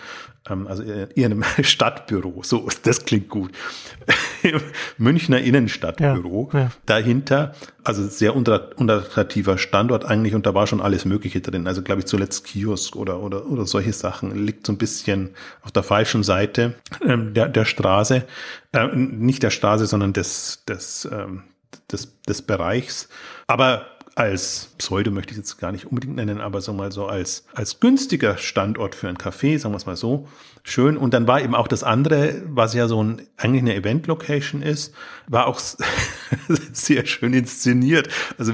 [0.50, 0.84] ähm, also
[1.16, 3.52] ihrem Stadtbüro, so, das klingt gut.
[4.98, 6.50] Münchner Innenstadtbüro.
[6.54, 6.72] Ja, ja.
[6.86, 11.68] Dahinter, also sehr unattraktiver Standort eigentlich und da war schon alles Mögliche drin.
[11.68, 14.46] Also glaube ich zuletzt Kiosk oder, oder, oder solche Sachen.
[14.46, 15.32] Liegt so ein bisschen
[15.62, 18.26] auf der falschen Seite ähm, der, der Straße.
[18.74, 21.44] Äh, nicht der Straße, sondern des, des, ähm,
[21.92, 23.10] des, des Bereichs.
[23.48, 23.86] Aber
[24.18, 27.80] als Pseudo möchte ich jetzt gar nicht unbedingt nennen, aber so mal so als, als
[27.80, 30.28] günstiger Standort für ein Café, sagen wir es mal so,
[30.64, 30.98] schön.
[30.98, 34.92] Und dann war eben auch das andere, was ja so ein, eigentlich eine Event-Location ist,
[35.28, 35.60] war auch
[36.74, 38.10] sehr schön inszeniert.
[38.40, 38.54] Also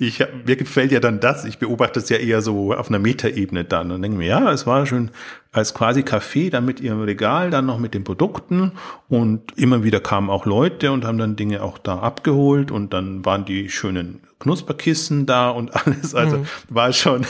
[0.00, 1.44] ich, mir gefällt ja dann das.
[1.44, 4.66] Ich beobachte es ja eher so auf einer Metaebene dann und denke mir, ja, es
[4.66, 5.12] war schön
[5.52, 8.72] als quasi Café, dann mit ihrem Regal, dann noch mit den Produkten
[9.08, 13.24] und immer wieder kamen auch Leute und haben dann Dinge auch da abgeholt und dann
[13.24, 16.14] waren die schönen Knusperkissen da und alles.
[16.14, 16.46] Also mhm.
[16.68, 17.26] war schon,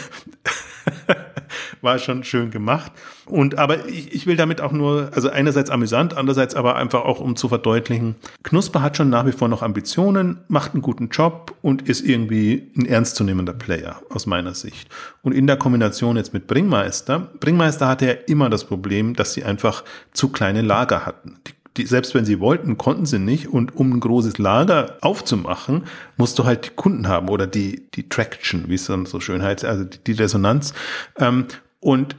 [1.81, 2.93] war schon schön gemacht.
[3.27, 7.21] Und aber ich, ich will damit auch nur, also einerseits amüsant, andererseits aber einfach auch
[7.21, 8.15] um zu verdeutlichen,
[8.45, 12.71] Knusper hat schon nach wie vor noch Ambitionen, macht einen guten Job und ist irgendwie
[12.77, 14.89] ein ernstzunehmender Player aus meiner Sicht.
[15.23, 19.45] Und in der Kombination jetzt mit Bringmeister, Bringmeister hatte ja immer das Problem, dass sie
[19.45, 21.39] einfach zu kleine Lager hatten.
[21.49, 23.49] Die die, selbst wenn sie wollten, konnten sie nicht.
[23.49, 25.85] Und um ein großes Lager aufzumachen,
[26.17, 29.43] musst du halt die Kunden haben oder die, die Traction, wie es dann so schön
[29.43, 30.75] heißt, also die, die Resonanz.
[31.19, 31.47] Ähm,
[31.81, 32.17] und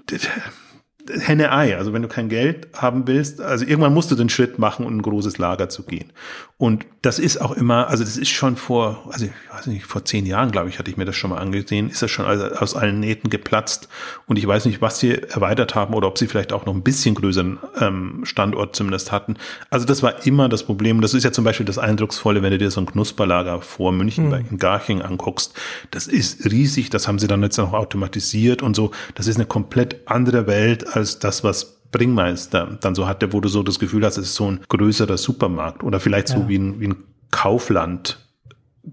[1.10, 1.78] Henne-Ei.
[1.78, 4.98] Also wenn du kein Geld haben willst, also irgendwann musst du den Schritt machen um
[4.98, 6.12] ein großes Lager zu gehen.
[6.58, 10.04] Und das ist auch immer, also das ist schon vor, also ich weiß nicht, vor
[10.04, 12.76] zehn Jahren, glaube ich, hatte ich mir das schon mal angesehen, ist das schon aus
[12.76, 13.88] allen Nähten geplatzt.
[14.26, 16.84] Und ich weiß nicht, was sie erweitert haben oder ob sie vielleicht auch noch ein
[16.84, 19.38] bisschen größeren ähm, Standort zumindest hatten.
[19.70, 21.00] Also das war immer das Problem.
[21.00, 24.26] Das ist ja zum Beispiel das Eindrucksvolle, wenn du dir so ein Knusperlager vor München
[24.26, 24.30] mhm.
[24.30, 25.54] bei, in Garching anguckst.
[25.91, 28.91] Das ist riesig, das haben sie dann jetzt noch automatisiert und so.
[29.15, 33.50] Das ist eine komplett andere Welt als das, was Bringmeister dann so hatte, wo du
[33.50, 36.38] so das Gefühl hast, es ist so ein größerer Supermarkt oder vielleicht ja.
[36.38, 38.27] so wie ein, wie ein Kaufland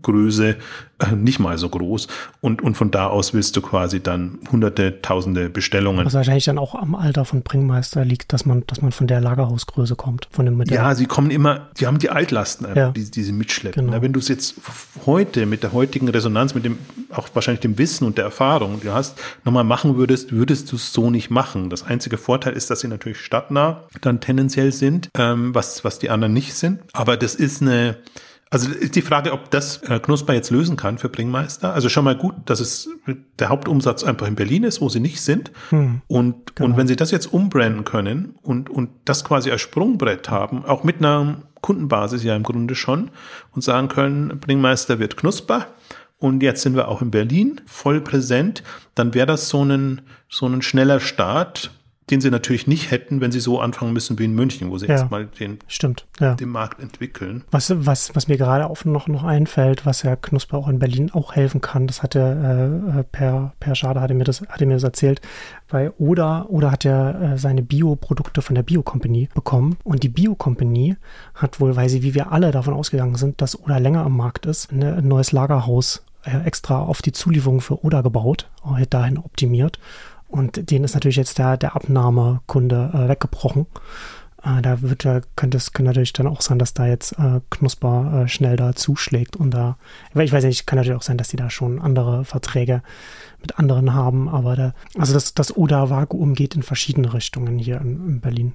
[0.02, 0.56] Größe
[1.00, 2.08] äh, nicht mal so groß
[2.40, 6.06] und, und von da aus willst du quasi dann hunderte, tausende Bestellungen.
[6.06, 9.20] Was wahrscheinlich dann auch am Alter von Bringmeister liegt, dass man, dass man von der
[9.20, 10.76] Lagerhausgröße kommt, von dem Modell.
[10.76, 12.90] Ja, sie kommen immer, die haben die Altlasten, ja.
[12.90, 13.86] die, die sie mitschleppen.
[13.86, 14.02] Genau.
[14.02, 14.54] Wenn du es jetzt
[15.04, 16.78] heute mit der heutigen Resonanz, mit dem,
[17.10, 20.76] auch wahrscheinlich dem Wissen und der Erfahrung, die du hast, nochmal machen würdest, würdest du
[20.76, 21.70] es so nicht machen.
[21.70, 26.10] Das einzige Vorteil ist, dass sie natürlich stadtnah dann tendenziell sind, ähm, was, was die
[26.10, 26.80] anderen nicht sind.
[26.92, 27.96] Aber das ist eine,
[28.50, 31.74] also ist die Frage, ob das äh, Knusper jetzt lösen kann für Bringmeister.
[31.74, 32.88] Also schon mal gut, dass es
[33.38, 35.50] der Hauptumsatz einfach in Berlin ist, wo sie nicht sind.
[35.70, 36.70] Hm, und, genau.
[36.70, 40.84] und wenn sie das jetzt umbranden können und, und das quasi als Sprungbrett haben, auch
[40.84, 43.10] mit einer Kundenbasis ja im Grunde schon,
[43.52, 45.66] und sagen können, Bringmeister wird Knusper.
[46.18, 48.62] Und jetzt sind wir auch in Berlin voll präsent,
[48.94, 51.70] dann wäre das so ein, so ein schneller Start
[52.10, 54.86] den sie natürlich nicht hätten, wenn sie so anfangen müssen wie in München, wo sie
[54.86, 56.34] ja, erstmal den, stimmt, ja.
[56.34, 57.44] den Markt entwickeln.
[57.50, 61.10] Was, was, was mir gerade auch noch, noch einfällt, was ja Knusper auch in Berlin
[61.12, 62.20] auch helfen kann, das hatte
[62.98, 65.22] äh, Per, per Schade hatte mir das, hatte mir das erzählt,
[65.70, 70.96] weil Oda, Oda hat ja äh, seine Bioprodukte von der Bio-Company bekommen und die Bio-Company
[71.34, 74.44] hat wohl, weil sie, wie wir alle davon ausgegangen sind, dass Oda länger am Markt
[74.44, 79.16] ist, eine, ein neues Lagerhaus äh, extra auf die Zulieferung für Oda gebaut, äh, dahin
[79.16, 79.78] optimiert
[80.34, 83.66] und denen ist natürlich jetzt der, der Abnahmekunde äh, weggebrochen.
[84.42, 87.40] Äh, da wird, äh, könnte es kann natürlich dann auch sein, dass da jetzt äh,
[87.50, 89.76] Knusper äh, schnell da zuschlägt und da,
[90.12, 92.82] ich weiß nicht, kann natürlich auch sein, dass die da schon andere Verträge
[93.40, 98.04] mit anderen haben, aber da, also das, das Oda-Vakuum geht in verschiedene Richtungen hier in,
[98.08, 98.54] in Berlin.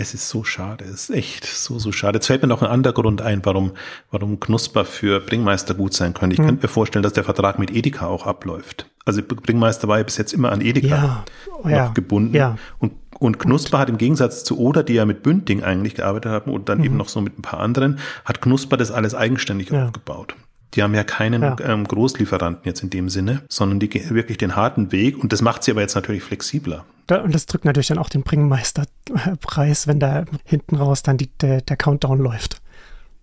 [0.00, 2.16] Es ist so schade, es ist echt so, so schade.
[2.16, 3.72] Jetzt fällt mir noch ein anderer Grund ein, warum,
[4.10, 6.32] warum Knusper für Bringmeister gut sein können.
[6.32, 6.46] Ich hm.
[6.46, 8.86] könnte mir vorstellen, dass der Vertrag mit Edeka auch abläuft.
[9.04, 12.34] Also Bringmeister war ja bis jetzt immer an Edeka ja, oh, noch ja, gebunden.
[12.34, 12.56] Ja.
[12.78, 16.50] Und, und Knusper hat im Gegensatz zu Oder, die ja mit Bünding eigentlich gearbeitet haben
[16.50, 16.84] und dann mhm.
[16.84, 19.84] eben noch so mit ein paar anderen, hat Knusper das alles eigenständig ja.
[19.84, 20.34] aufgebaut.
[20.72, 21.56] Die haben ja keinen ja.
[21.60, 25.42] Ähm, Großlieferanten jetzt in dem Sinne, sondern die gehen wirklich den harten Weg und das
[25.42, 26.86] macht sie aber jetzt natürlich flexibler.
[27.18, 31.60] Und das drückt natürlich dann auch den Bringmeisterpreis, wenn da hinten raus dann die, der,
[31.60, 32.60] der Countdown läuft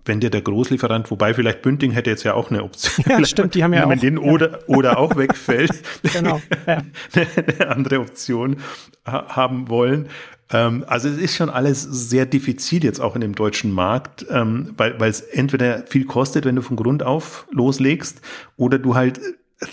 [0.07, 3.05] wenn dir der Großlieferant, wobei vielleicht Bünding hätte jetzt ja auch eine Option.
[3.07, 4.01] Ja, stimmt, die haben ja wenn auch.
[4.01, 5.71] den oder, oder auch wegfällt,
[6.13, 6.81] genau, ja.
[7.59, 8.57] eine andere Option
[9.05, 10.07] haben wollen.
[10.51, 14.73] Ähm, also es ist schon alles sehr diffizil jetzt auch in dem deutschen Markt, ähm,
[14.77, 18.21] weil, weil es entweder viel kostet, wenn du von Grund auf loslegst,
[18.55, 19.19] oder du halt,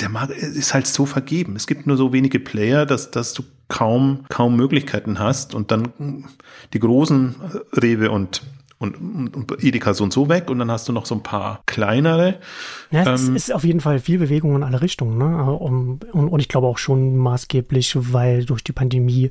[0.00, 1.56] der Markt ist halt so vergeben.
[1.56, 6.24] Es gibt nur so wenige Player, dass, dass du kaum, kaum Möglichkeiten hast und dann
[6.72, 7.34] die großen
[7.72, 8.42] Rewe und
[8.78, 11.22] und, und, und Edeka so und so weg und dann hast du noch so ein
[11.22, 12.40] paar kleinere.
[12.90, 15.16] Ja, es ähm, ist auf jeden Fall viel Bewegung in alle Richtungen.
[15.16, 15.52] Ne?
[15.52, 19.30] Und, und, und ich glaube auch schon maßgeblich, weil durch die Pandemie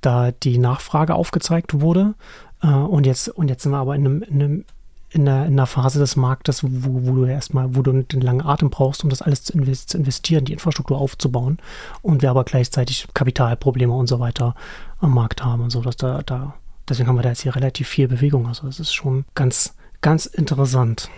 [0.00, 2.14] da die Nachfrage aufgezeigt wurde.
[2.62, 4.64] Äh, und, jetzt, und jetzt sind wir aber in einem, in einem
[5.12, 6.68] in einer, in einer Phase des Marktes, wo,
[7.06, 10.52] wo du erstmal, wo du einen langen Atem brauchst, um das alles zu, investieren, die
[10.52, 11.58] Infrastruktur aufzubauen
[12.00, 14.54] und wir aber gleichzeitig Kapitalprobleme und so weiter
[15.00, 16.54] am Markt haben und so, dass da, da
[16.88, 18.46] Deswegen haben wir da jetzt hier relativ viel Bewegung.
[18.46, 21.08] Also es ist schon ganz, ganz interessant.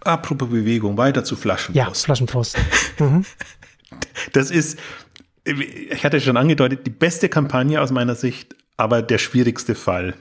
[0.00, 1.76] apropos Bewegung, weiter zu Flaschenpost.
[1.76, 2.58] Ja, Flaschenpost.
[2.98, 3.24] Mhm.
[4.32, 4.78] Das ist,
[5.44, 10.14] ich hatte schon angedeutet, die beste Kampagne aus meiner Sicht, aber der schwierigste Fall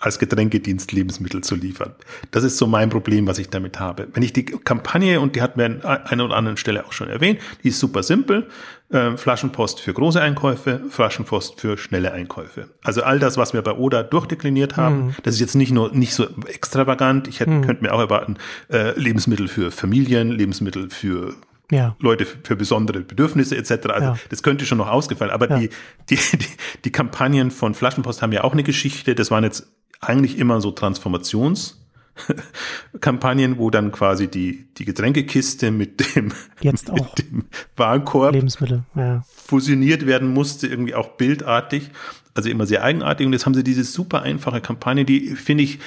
[0.00, 1.94] als Getränkedienst Lebensmittel zu liefern.
[2.30, 4.08] Das ist so mein Problem, was ich damit habe.
[4.12, 7.08] Wenn ich die Kampagne, und die hatten wir an einer oder anderen Stelle auch schon
[7.08, 8.48] erwähnt, die ist super simpel.
[8.90, 12.68] Äh, Flaschenpost für große Einkäufe, Flaschenpost für schnelle Einkäufe.
[12.82, 15.14] Also all das, was wir bei Oda durchdekliniert haben, mhm.
[15.22, 17.28] das ist jetzt nicht nur nicht so extravagant.
[17.28, 17.62] Ich hätte, mhm.
[17.62, 18.36] könnte mir auch erwarten,
[18.70, 21.34] äh, Lebensmittel für Familien, Lebensmittel für
[21.72, 21.96] ja.
[22.00, 23.70] Leute für besondere Bedürfnisse etc.
[23.70, 24.18] Also ja.
[24.28, 25.32] das könnte schon noch ausgefallen.
[25.32, 25.58] Aber ja.
[25.58, 25.70] die,
[26.10, 26.46] die, die,
[26.84, 29.14] die Kampagnen von Flaschenpost haben ja auch eine Geschichte.
[29.14, 36.34] Das waren jetzt eigentlich immer so Transformationskampagnen, wo dann quasi die, die Getränkekiste mit dem,
[36.60, 37.16] Jetzt auch.
[37.16, 37.44] Mit dem
[37.76, 39.22] Warenkorb Lebensmittel, ja.
[39.24, 41.88] fusioniert werden musste, irgendwie auch bildartig,
[42.34, 43.26] also immer sehr eigenartig.
[43.26, 45.78] Und jetzt haben sie diese super einfache Kampagne, die finde ich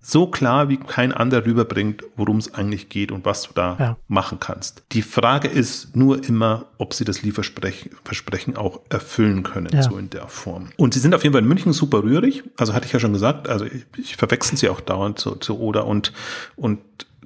[0.00, 3.96] so klar wie kein anderer rüberbringt, worum es eigentlich geht und was du da ja.
[4.06, 4.82] machen kannst.
[4.92, 9.82] Die Frage ist nur immer, ob sie das Lieferversprechen auch erfüllen können, ja.
[9.82, 10.70] so in der Form.
[10.76, 12.44] Und sie sind auf jeden Fall in München super rührig.
[12.56, 15.58] Also hatte ich ja schon gesagt, also ich, ich verwechsel sie auch dauernd zu, zu
[15.58, 16.12] Oder und,
[16.56, 16.78] und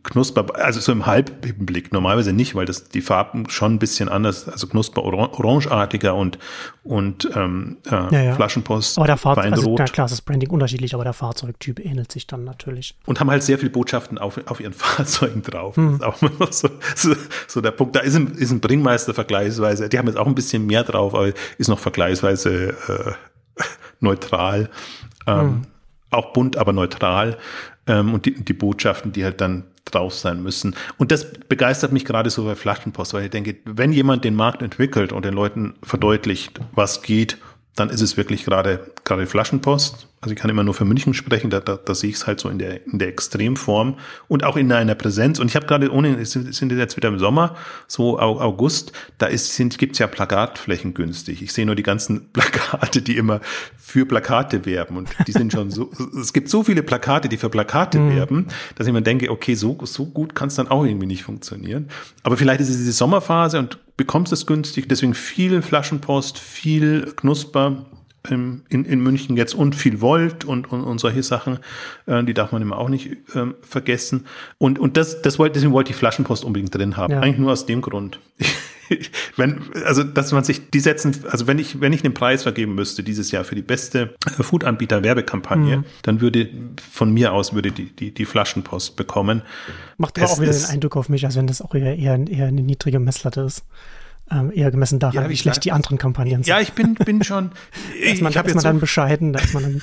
[0.02, 4.48] knusper, also so im Halbblick, normalerweise nicht, weil das die Farben schon ein bisschen anders,
[4.48, 6.38] also knusper orangeartiger und
[6.84, 8.34] und ähm, äh, ja, ja.
[8.34, 8.98] Flaschenpost.
[8.98, 12.42] Aber der Fahrzeug, also ja, klar, das Branding unterschiedlich, aber der Fahrzeugtyp ähnelt sich dann
[12.44, 12.96] natürlich.
[13.06, 15.76] Und haben halt sehr viele Botschaften auf, auf ihren Fahrzeugen drauf.
[15.76, 15.98] Hm.
[16.00, 17.14] Das ist auch so, so,
[17.46, 17.94] so der Punkt.
[17.94, 21.14] Da ist ein, ist ein Bringmeister vergleichsweise, die haben jetzt auch ein bisschen mehr drauf,
[21.14, 23.62] aber ist noch vergleichsweise äh,
[24.00, 24.68] neutral.
[25.26, 25.62] Ähm, hm.
[26.10, 27.38] Auch bunt, aber neutral.
[27.86, 30.74] Ähm, und die, die Botschaften, die halt dann drauf sein müssen.
[30.96, 34.62] Und das begeistert mich gerade so bei Flaschenpost, weil ich denke, wenn jemand den Markt
[34.62, 37.38] entwickelt und den Leuten verdeutlicht, was geht,
[37.74, 40.06] dann ist es wirklich gerade gerade Flaschenpost.
[40.20, 42.38] Also ich kann immer nur für München sprechen, da, da, da sehe ich es halt
[42.38, 43.96] so in der, in der Extremform
[44.28, 45.40] und auch in einer Präsenz.
[45.40, 47.56] Und ich habe gerade ohne, es sind jetzt wieder im Sommer,
[47.88, 51.42] so August, da ist, sind, gibt's ja Plakatflächen günstig.
[51.42, 53.40] Ich sehe nur die ganzen Plakate, die immer
[53.76, 54.96] für Plakate werben.
[54.96, 58.14] Und die sind schon so, es gibt so viele Plakate, die für Plakate mhm.
[58.14, 58.46] werben,
[58.76, 61.88] dass ich mir denke, okay, so, so gut kann es dann auch irgendwie nicht funktionieren.
[62.22, 67.86] Aber vielleicht ist es diese Sommerphase und bekommst es günstig, deswegen viel Flaschenpost, viel Knusper
[68.28, 71.58] in, in München jetzt und viel Volt und, und, und solche Sachen,
[72.06, 74.26] äh, die darf man immer auch nicht ähm, vergessen.
[74.58, 77.12] Und, und das, das wollte, deswegen wollte ich Flaschenpost unbedingt drin haben.
[77.12, 77.20] Ja.
[77.20, 78.18] Eigentlich nur aus dem Grund.
[79.36, 82.74] wenn, also, dass man sich, die setzen, also wenn ich, wenn ich einen Preis vergeben
[82.74, 85.84] müsste dieses Jahr für die beste Food-Anbieter-Werbekampagne, mhm.
[86.02, 86.48] dann würde
[86.90, 89.42] von mir aus würde die, die, die Flaschenpost bekommen.
[89.98, 92.46] Macht aber auch wieder den Eindruck auf mich, als wenn das auch eher, eher, eher
[92.46, 93.64] eine niedrige Messlatte ist
[94.30, 96.46] ähm, eher gemessen daran, ja, wie schlecht die anderen Kampagnen sind.
[96.46, 97.50] Ja, ich bin, bin schon.
[98.02, 99.82] ich, man, ich man dann bescheiden, da ist man dann,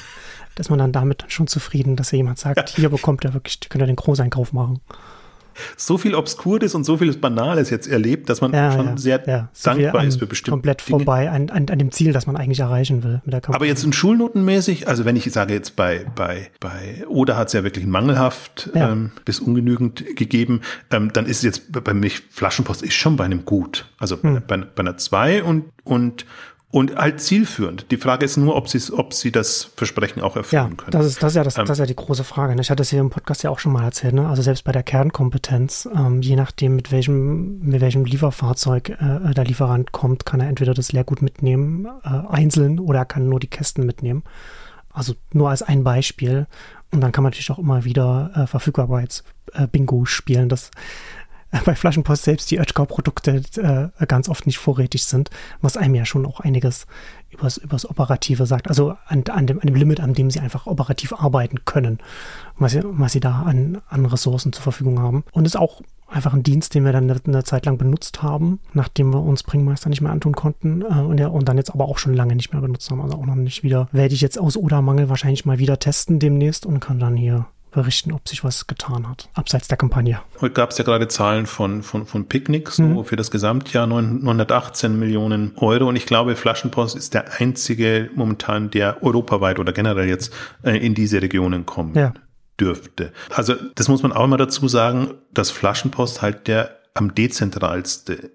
[0.55, 2.76] da ist man dann damit schon zufrieden, dass jemand sagt, ja.
[2.76, 4.80] hier bekommt er wirklich, könnt ihr den Großeinkauf machen
[5.78, 9.24] so viel Obskures und so viel Banales jetzt erlebt, dass man ja, schon ja, sehr
[9.28, 9.49] ja.
[9.64, 10.99] Dankbar ist für bestimmte Komplett Dinge.
[10.99, 13.55] vorbei an, an, an, dem Ziel, das man eigentlich erreichen will mit der Kampagne.
[13.55, 17.53] Aber jetzt in Schulnotenmäßig, also wenn ich sage jetzt bei, bei, bei Oder hat es
[17.53, 22.82] ja wirklich mangelhaft ähm, bis ungenügend gegeben, ähm, dann ist es jetzt bei mich, Flaschenpost
[22.82, 23.86] ist schon bei einem Gut.
[23.99, 24.41] Also hm.
[24.47, 26.26] bei, bei einer 2 und, und
[26.72, 27.89] und halt zielführend.
[27.89, 30.91] Die Frage ist nur, ob sie, ob sie das Versprechen auch erfüllen ja, können.
[30.91, 32.55] Das ist, das ist ja das, ähm, das ist ja die große Frage.
[32.55, 32.61] Ne?
[32.61, 34.13] Ich hatte es hier im Podcast ja auch schon mal erzählt.
[34.13, 34.28] Ne?
[34.28, 39.45] Also selbst bei der Kernkompetenz, ähm, je nachdem mit welchem mit welchem Lieferfahrzeug äh, der
[39.45, 43.49] Lieferant kommt, kann er entweder das Leergut mitnehmen, äh, einzeln, oder er kann nur die
[43.49, 44.24] Kästen mitnehmen.
[44.93, 46.45] Also nur als ein Beispiel.
[46.91, 50.49] Und dann kann man natürlich auch immer wieder äh, Verfügbarkeits-Bingo äh, spielen.
[50.49, 50.70] Das
[51.66, 55.30] bei Flaschenpost selbst die Oetker-Produkte äh, ganz oft nicht vorrätig sind,
[55.62, 56.86] was einem ja schon auch einiges
[57.30, 58.68] übers, übers Operative sagt.
[58.68, 62.00] Also an, an, dem, an dem Limit, an dem sie einfach operativ arbeiten können,
[62.58, 65.24] was sie, was sie da an, an Ressourcen zur Verfügung haben.
[65.32, 68.60] Und ist auch einfach ein Dienst, den wir dann eine, eine Zeit lang benutzt haben,
[68.74, 71.86] nachdem wir uns Bringmeister nicht mehr antun konnten äh, und, ja, und dann jetzt aber
[71.86, 73.02] auch schon lange nicht mehr benutzt haben.
[73.02, 73.88] Also auch noch nicht wieder.
[73.91, 78.11] Werde ich jetzt aus Odermangel wahrscheinlich mal wieder testen demnächst und kann dann hier berichten,
[78.11, 80.22] ob sich was getan hat, abseits der Kampagne.
[80.41, 83.05] Heute gab es ja gerade Zahlen von, von, von Picnic, so mhm.
[83.05, 85.88] für das Gesamtjahr 918 Millionen Euro.
[85.88, 90.95] Und ich glaube, Flaschenpost ist der einzige momentan, der europaweit oder generell jetzt äh, in
[90.95, 92.13] diese Regionen kommen ja.
[92.59, 93.13] dürfte.
[93.34, 98.32] Also das muss man auch immer dazu sagen, dass Flaschenpost halt der am dezentralste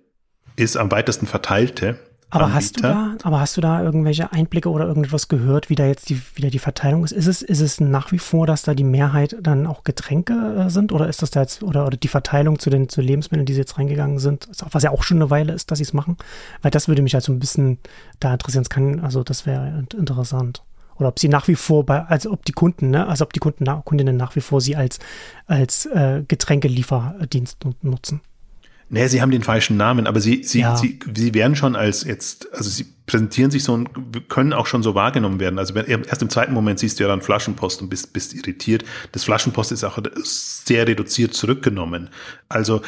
[0.57, 1.99] ist, am weitesten verteilte
[2.35, 5.87] aber hast du da, aber hast du da irgendwelche Einblicke oder irgendetwas gehört, wie da
[5.87, 7.13] jetzt die, wieder die Verteilung ist?
[7.13, 10.71] Ist es, ist es nach wie vor, dass da die Mehrheit dann auch Getränke äh,
[10.71, 13.53] sind oder ist das da jetzt, oder, oder die Verteilung zu den, zu Lebensmitteln, die
[13.53, 16.17] sie jetzt reingegangen sind, was ja auch schon eine Weile ist, dass sie es machen?
[16.63, 17.79] Weil das würde mich halt so ein bisschen
[18.21, 18.63] da interessieren.
[18.63, 20.63] Es kann, also das wäre interessant.
[20.97, 23.41] Oder ob sie nach wie vor bei, also ob die Kunden, ne, also ob die
[23.41, 24.99] Kunden, Kundinnen nach wie vor sie als,
[25.47, 28.21] als äh, Getränkelieferdienst nutzen.
[28.95, 30.77] Nee, sie haben den falschen Namen, aber sie, sie, ja.
[30.77, 34.85] sie, sie werden schon als jetzt, also sie präsentieren sich so und können auch schon
[34.85, 35.59] so wahrgenommen werden.
[35.59, 38.85] Also wenn, erst im zweiten Moment siehst du ja dann Flaschenpost und bist, bist irritiert.
[39.11, 42.09] Das Flaschenpost ist auch sehr reduziert zurückgenommen.
[42.49, 42.83] Also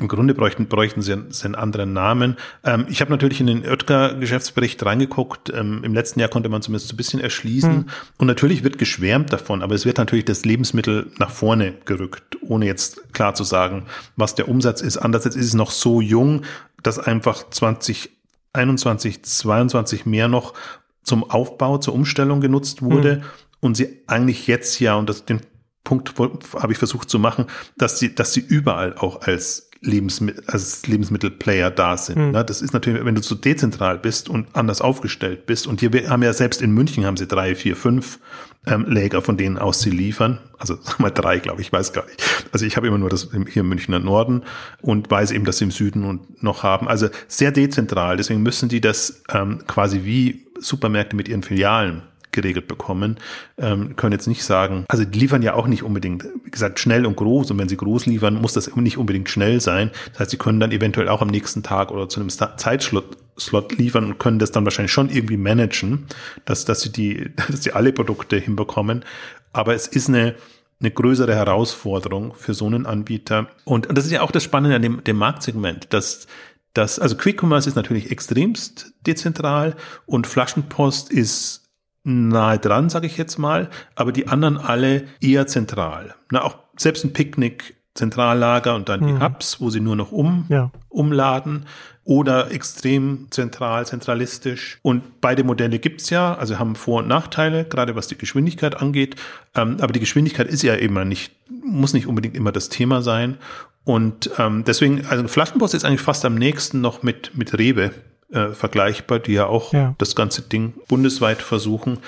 [0.00, 2.36] im Grunde bräuchten, bräuchten sie, einen, sie einen anderen Namen.
[2.64, 5.50] Ähm, ich habe natürlich in den Oetker-Geschäftsbericht reingeguckt.
[5.50, 7.72] Ähm, Im letzten Jahr konnte man zumindest ein bisschen erschließen.
[7.72, 7.86] Mhm.
[8.18, 12.66] Und natürlich wird geschwärmt davon, aber es wird natürlich das Lebensmittel nach vorne gerückt, ohne
[12.66, 13.86] jetzt klar zu sagen,
[14.16, 14.96] was der Umsatz ist.
[14.96, 16.42] Andererseits ist es noch so jung,
[16.82, 20.54] dass einfach 2021, 22 mehr noch
[21.02, 23.16] zum Aufbau, zur Umstellung genutzt wurde.
[23.16, 23.22] Mhm.
[23.60, 25.40] Und sie eigentlich jetzt ja, und das, den
[25.84, 26.14] Punkt
[26.54, 27.46] habe ich versucht zu machen,
[27.76, 32.18] dass sie, dass sie überall auch als Lebensmittel, als Lebensmittelplayer da sind.
[32.18, 32.32] Mhm.
[32.32, 35.66] Das ist natürlich, wenn du so dezentral bist und anders aufgestellt bist.
[35.66, 38.18] Und hier haben ja selbst in München haben sie drei, vier, fünf
[38.66, 40.38] ähm, Läger, von denen aus sie liefern.
[40.58, 42.22] Also sag mal drei, glaube ich, weiß gar nicht.
[42.52, 44.42] Also ich habe immer nur das hier im Münchner Norden
[44.82, 46.86] und weiß eben, dass sie im Süden und noch haben.
[46.86, 48.18] Also sehr dezentral.
[48.18, 52.02] Deswegen müssen die das ähm, quasi wie Supermärkte mit ihren Filialen
[52.32, 53.18] geregelt bekommen,
[53.58, 57.06] ähm, können jetzt nicht sagen, also die liefern ja auch nicht unbedingt, wie gesagt, schnell
[57.06, 59.90] und groß und wenn sie groß liefern, muss das nicht unbedingt schnell sein.
[60.12, 63.76] Das heißt, sie können dann eventuell auch am nächsten Tag oder zu einem Zeitslot Slot
[63.78, 66.06] liefern und können das dann wahrscheinlich schon irgendwie managen,
[66.44, 69.04] dass, dass sie die, dass sie alle Produkte hinbekommen.
[69.52, 70.36] Aber es ist eine,
[70.80, 73.48] eine größere Herausforderung für so einen Anbieter.
[73.64, 76.26] Und, das ist ja auch das Spannende an dem, dem Marktsegment, dass
[76.74, 79.74] das, also Quick Commerce ist natürlich extremst dezentral
[80.06, 81.59] und Flaschenpost ist
[82.02, 86.14] nahe dran, sage ich jetzt mal, aber die anderen alle eher zentral.
[86.30, 89.06] Na, auch selbst ein Picknick, Zentrallager und dann mhm.
[89.06, 90.70] die Hubs, wo sie nur noch um, ja.
[90.88, 91.66] umladen
[92.04, 94.78] oder extrem zentral, zentralistisch.
[94.82, 99.16] Und beide Modelle gibt's ja, also haben Vor- und Nachteile, gerade was die Geschwindigkeit angeht.
[99.54, 103.38] Ähm, aber die Geschwindigkeit ist ja immer nicht, muss nicht unbedingt immer das Thema sein.
[103.84, 107.92] Und ähm, deswegen, also Flaschenpost ist eigentlich fast am nächsten noch mit, mit Rewe
[108.32, 109.94] äh, vergleichbar, die ja auch ja.
[109.98, 111.98] das ganze Ding bundesweit versuchen.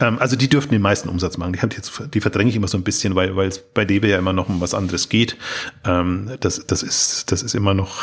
[0.00, 1.52] Ähm, also die dürften den meisten Umsatz machen.
[1.52, 4.18] Die, jetzt, die verdränge ich immer so ein bisschen, weil weil es bei DB ja
[4.18, 5.36] immer noch um was anderes geht.
[5.84, 8.02] Ähm, das, das, ist, das ist immer noch,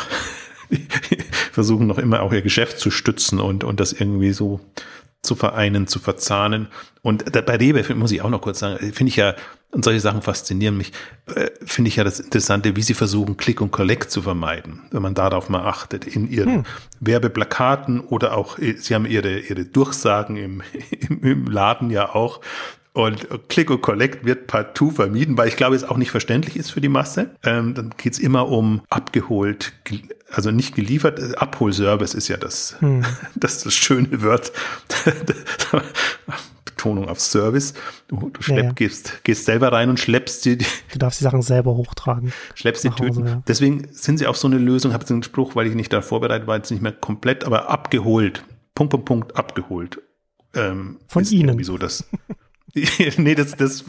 [1.52, 4.60] versuchen noch immer auch ihr Geschäft zu stützen und, und das irgendwie so
[5.22, 6.68] zu vereinen, zu verzahnen.
[7.02, 9.34] Und bei Rewe muss ich auch noch kurz sagen, finde ich ja,
[9.72, 10.92] und solche Sachen faszinieren mich,
[11.34, 15.02] äh, finde ich ja das Interessante, wie sie versuchen, Click und Collect zu vermeiden, wenn
[15.02, 16.64] man darauf mal achtet, in ihren hm.
[17.00, 20.62] Werbeplakaten oder auch, äh, sie haben ihre, ihre Durchsagen im,
[21.08, 22.40] im, im Laden ja auch,
[22.94, 26.70] und Click und Collect wird partout vermieden, weil ich glaube, es auch nicht verständlich ist
[26.70, 27.28] für die Masse.
[27.44, 29.74] Ähm, dann geht's immer um abgeholt,
[30.30, 31.38] also nicht geliefert.
[31.38, 33.04] Abholservice ist ja das, hm.
[33.34, 34.52] das, das schöne Wort.
[36.64, 37.74] Betonung auf Service.
[38.06, 38.72] Du, du schlepp, ja, ja.
[38.72, 40.58] Gehst, gehst selber rein und schleppst die.
[40.58, 42.32] Du darfst die Sachen selber hochtragen.
[42.54, 43.26] Schleppst die Tüten.
[43.26, 43.42] Ja.
[43.48, 46.02] Deswegen sind sie auf so eine Lösung, habe jetzt einen Spruch, weil ich nicht da
[46.02, 48.44] vorbereitet war, jetzt nicht mehr komplett, aber abgeholt.
[48.74, 50.00] Punkt, Punkt, Punkt, abgeholt.
[50.54, 51.58] Ähm, Von Ihnen.
[51.58, 52.04] Wieso das?
[52.74, 53.84] nee, das, das,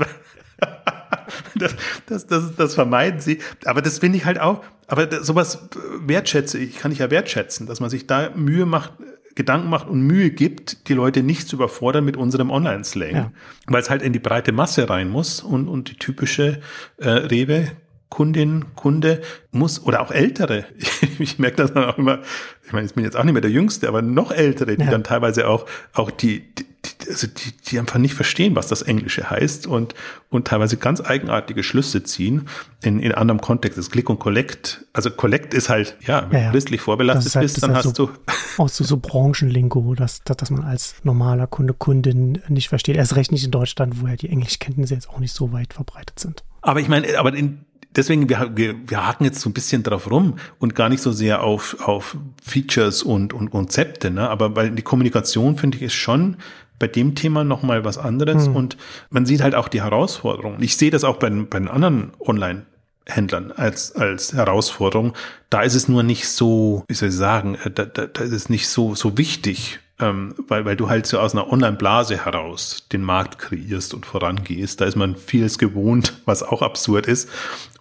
[1.55, 1.75] das,
[2.07, 3.39] das, das, das vermeiden sie.
[3.65, 5.69] Aber das finde ich halt auch, aber sowas
[5.99, 8.93] wertschätze ich, kann ich ja wertschätzen, dass man sich da Mühe macht,
[9.35, 13.15] Gedanken macht und Mühe gibt, die Leute nicht zu überfordern mit unserem Online-Slang.
[13.15, 13.31] Ja.
[13.67, 16.59] Weil es halt in die breite Masse rein muss und, und die typische
[16.97, 17.71] äh, Rewe
[18.09, 20.65] Kundin, Kunde muss, oder auch Ältere,
[21.19, 22.19] ich, merke das dann auch immer,
[22.65, 24.91] ich meine, ich bin jetzt auch nicht mehr der Jüngste, aber noch Ältere, die ja.
[24.91, 26.65] dann teilweise auch, auch die, die,
[27.09, 29.93] also die, die einfach nicht verstehen, was das Englische heißt und,
[30.29, 32.47] und teilweise ganz eigenartige Schlüsse ziehen
[32.81, 33.77] in, in anderem Kontext.
[33.77, 36.51] Das Click und Collect, also Collect ist halt, ja, wenn ja, ja.
[36.51, 38.11] christlich vorbelastet halt, bist, dann hast so, du.
[38.57, 42.95] Auch so, so Branchenlingo, dass, dass, dass man als normaler Kunde, Kundin nicht versteht.
[42.95, 46.19] Erst recht nicht in Deutschland, wo ja die Englischkenntnisse jetzt auch nicht so weit verbreitet
[46.19, 46.43] sind.
[46.61, 47.65] Aber ich meine, aber in,
[47.97, 51.11] deswegen, wir, wir, wir haken jetzt so ein bisschen drauf rum und gar nicht so
[51.11, 54.29] sehr auf, auf Features und, und Konzepte, ne?
[54.29, 56.37] aber weil die Kommunikation, finde ich, ist schon
[56.79, 58.47] bei dem Thema nochmal was anderes.
[58.47, 58.55] Mhm.
[58.55, 58.77] Und
[59.09, 60.61] man sieht halt auch die Herausforderungen.
[60.61, 62.65] Ich sehe das auch bei, bei den anderen Online-
[63.09, 65.13] Händlern als, als Herausforderung.
[65.49, 68.33] Da ist es nur nicht so, wie soll ich sagen, äh, da, da, da ist
[68.33, 72.87] es nicht so, so wichtig, ähm, weil, weil du halt so aus einer Online-Blase heraus
[72.91, 74.81] den Markt kreierst und vorangehst.
[74.81, 77.29] Da ist man vieles gewohnt, was auch absurd ist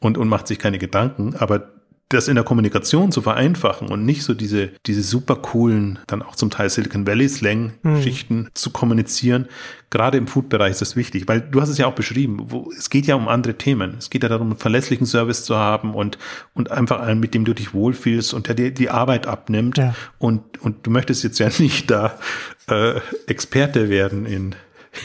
[0.01, 1.35] und, und macht sich keine Gedanken.
[1.37, 1.69] Aber
[2.09, 6.37] das in der Kommunikation zu vereinfachen und nicht so diese, diese super coolen, dann auch
[6.37, 8.49] zum Teil Silicon Valley Slang-Geschichten mhm.
[8.55, 9.49] zu kommunizieren.
[9.91, 12.91] Gerade im Food-Bereich ist das wichtig, weil du hast es ja auch beschrieben, wo, es
[12.91, 13.97] geht ja um andere Themen.
[13.99, 16.17] Es geht ja darum, einen verlässlichen Service zu haben und,
[16.55, 19.79] und einfach einen, mit dem du dich wohlfühlst und der dir die Arbeit abnimmt.
[19.79, 19.97] Ja.
[20.19, 22.21] Und, und du möchtest jetzt ja nicht da
[22.69, 24.55] äh, Experte werden in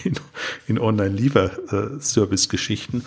[0.06, 0.14] in,
[0.68, 3.04] in Online-Liefer-Service-Geschichten.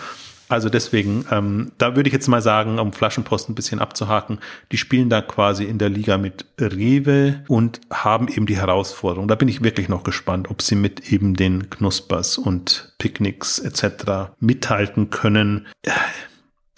[0.55, 4.39] Also deswegen, ähm, da würde ich jetzt mal sagen, um Flaschenpost ein bisschen abzuhaken,
[4.71, 9.27] die spielen da quasi in der Liga mit Rewe und haben eben die Herausforderung.
[9.27, 14.33] Da bin ich wirklich noch gespannt, ob sie mit eben den Knuspers und Picknicks etc.
[14.39, 15.67] mithalten können.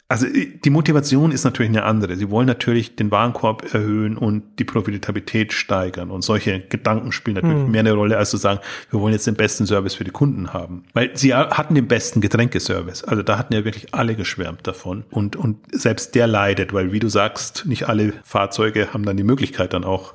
[0.08, 2.16] Also äh, die Motivation ist natürlich eine andere.
[2.16, 6.10] Sie wollen natürlich den Warenkorb erhöhen und die Profitabilität steigern.
[6.10, 7.70] Und solche Gedanken spielen natürlich hm.
[7.70, 10.52] mehr eine Rolle, als zu sagen, wir wollen jetzt den besten Service für die Kunden
[10.52, 10.84] haben.
[10.92, 13.04] Weil sie hatten den besten Getränkeservice.
[13.04, 15.04] Also da hatten ja wirklich alle geschwärmt davon.
[15.10, 19.24] Und, und selbst der leidet, weil wie du sagst, nicht alle Fahrzeuge haben dann die
[19.24, 20.14] Möglichkeit dann auch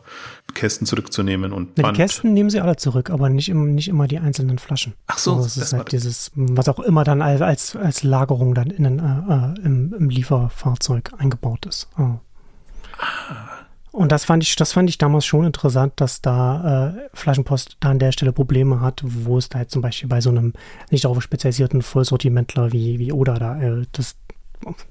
[0.53, 1.95] Kästen zurückzunehmen und Band.
[1.95, 4.93] Die Kästen nehmen sie alle zurück, aber nicht, im, nicht immer die einzelnen Flaschen.
[5.07, 8.69] Ach so, also das, ist halt dieses, was auch immer dann als, als, Lagerung dann
[8.69, 11.87] in, äh, äh, im, im, Lieferfahrzeug eingebaut ist.
[11.97, 12.19] Oh.
[12.97, 13.61] Ah.
[13.91, 17.89] Und das fand ich, das fand ich damals schon interessant, dass da äh, Flaschenpost da
[17.89, 20.53] an der Stelle Probleme hat, wo es da halt zum Beispiel bei so einem
[20.91, 24.15] nicht darauf spezialisierten Vollsortimentler wie, wie Oda da, äh, das,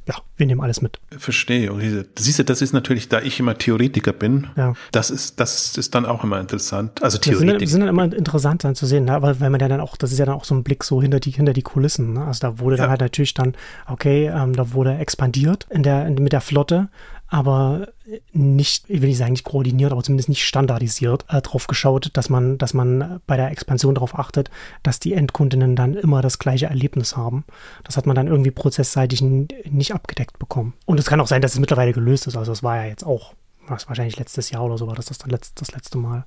[0.07, 0.99] ja, wir nehmen alles mit.
[1.17, 1.73] Verstehe.
[1.73, 4.75] Und diese, siehst du, das ist natürlich, da ich immer Theoretiker bin, ja.
[4.93, 7.03] das ist, das ist dann auch immer interessant.
[7.03, 7.53] Also Theoretiker.
[7.53, 9.13] Das sind, sind dann immer interessant dann zu sehen, ne?
[9.13, 11.01] aber weil man ja dann auch, das ist ja dann auch so ein Blick so
[11.01, 12.15] hinter die, hinter die Kulissen.
[12.15, 12.25] Ne?
[12.25, 12.83] Also da wurde ja.
[12.83, 13.55] dann halt natürlich dann,
[13.87, 16.89] okay, ähm, da wurde expandiert in der, in, mit der Flotte,
[17.31, 17.89] aber
[18.33, 22.29] nicht, ich will nicht sagen nicht koordiniert, aber zumindest nicht standardisiert äh, drauf geschaut, dass
[22.29, 24.51] man, dass man bei der Expansion darauf achtet,
[24.83, 27.45] dass die Endkundinnen dann immer das gleiche Erlebnis haben.
[27.85, 30.75] Das hat man dann irgendwie prozessseitig nicht abgedeckt bekommen.
[30.87, 32.37] Und es kann auch sein, dass es mittlerweile gelöst ist.
[32.37, 33.35] Also es war ja jetzt auch
[33.69, 36.25] was wahrscheinlich letztes Jahr oder so war das das, dann letzt, das letzte Mal,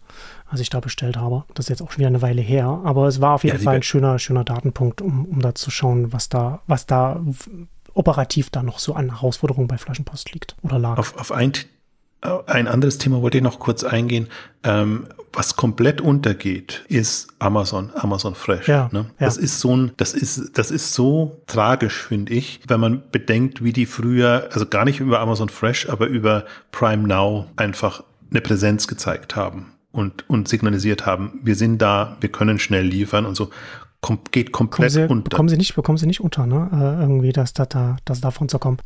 [0.48, 1.44] als ich da bestellt habe.
[1.54, 3.64] Das ist jetzt auch schon wieder eine Weile her, aber es war auf jeden ja,
[3.64, 7.22] Fall ein schöner, schöner Datenpunkt, um, um da zu schauen, was da, was da
[7.94, 10.98] operativ da noch so an Herausforderungen bei Flaschenpost liegt oder lag.
[10.98, 11.54] Auf, auf ein,
[12.48, 14.28] ein anderes Thema wollte ich noch kurz eingehen.
[14.64, 18.68] Ähm, was komplett untergeht, ist Amazon, Amazon Fresh.
[18.68, 19.08] Ja, ne?
[19.20, 19.26] ja.
[19.26, 23.64] Das ist so ein, das ist, das ist so tragisch, finde ich, wenn man bedenkt,
[23.64, 28.42] wie die früher, also gar nicht über Amazon Fresh, aber über Prime Now einfach eine
[28.42, 33.36] Präsenz gezeigt haben und, und signalisiert haben, wir sind da, wir können schnell liefern und
[33.36, 33.50] so
[34.04, 35.30] kom geht komplett sie, unter.
[35.30, 36.70] Bekommen sie nicht, bekommen sie nicht unter, ne?
[36.72, 38.78] Äh, irgendwie, dass das da, dass davon zu kommen.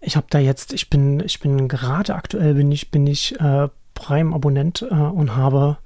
[0.00, 3.68] Ich habe da jetzt, ich bin, ich bin gerade aktuell bin ich, bin ich äh,
[3.94, 5.78] Prime-Abonnent äh, und habe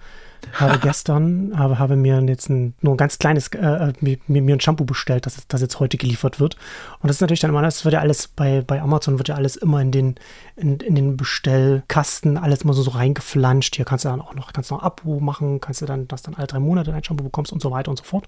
[0.52, 4.56] habe gestern, habe, habe mir jetzt ein, nur ein ganz kleines, äh, äh mir, mir
[4.56, 6.56] ein Shampoo bestellt, das, das jetzt heute geliefert wird.
[7.00, 9.34] Und das ist natürlich dann immer, das wird ja alles bei, bei Amazon wird ja
[9.34, 10.14] alles immer in den,
[10.56, 13.76] in, in den Bestellkasten alles immer so, so reingeflanscht.
[13.76, 16.34] Hier kannst du dann auch noch, kannst noch Abo machen, kannst du dann, dass dann
[16.34, 18.26] alle drei Monate ein Shampoo bekommst und so weiter und so fort.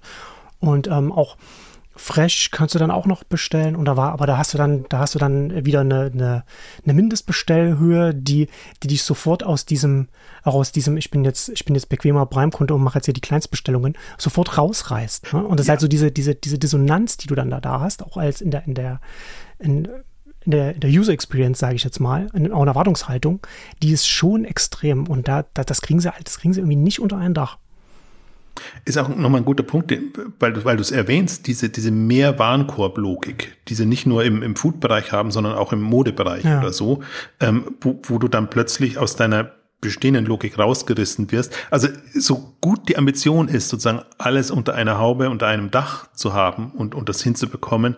[0.59, 1.37] Und ähm, auch
[1.95, 4.85] Fresh kannst du dann auch noch bestellen und da war, aber da hast du dann,
[4.89, 6.43] da hast du dann wieder eine, eine,
[6.83, 8.49] eine Mindestbestellhöhe, die,
[8.83, 10.09] die dich sofort aus diesem,
[10.43, 13.13] auch aus diesem, ich bin jetzt, ich bin jetzt bequemer Prime-Kunde und mache jetzt hier
[13.13, 15.33] die Kleinstbestellungen, sofort rausreißt.
[15.33, 15.45] Ne?
[15.45, 15.73] Und das ja.
[15.73, 18.41] ist halt so diese, diese, diese Dissonanz, die du dann da, da hast, auch als
[18.41, 18.99] in der, in der,
[19.59, 19.87] in,
[20.41, 23.39] in der, in der User Experience, sage ich jetzt mal, in, auch in Erwartungshaltung,
[23.81, 26.75] die ist schon extrem und da, da, das kriegen sie halt, das kriegen sie irgendwie
[26.75, 27.57] nicht unter ein Dach.
[28.85, 29.93] Ist auch nochmal ein guter Punkt,
[30.39, 34.55] weil du, weil du es erwähnst, diese, diese Mehr-Warenkorb-Logik, die sie nicht nur im, im
[34.55, 36.59] Food-Bereich haben, sondern auch im Modebereich ja.
[36.59, 37.01] oder so,
[37.39, 39.51] ähm, wo, wo du dann plötzlich aus deiner
[39.81, 41.55] bestehenden Logik rausgerissen wirst.
[41.69, 46.33] Also so gut die Ambition ist, sozusagen alles unter einer Haube, unter einem Dach zu
[46.33, 47.95] haben und, und das hinzubekommen,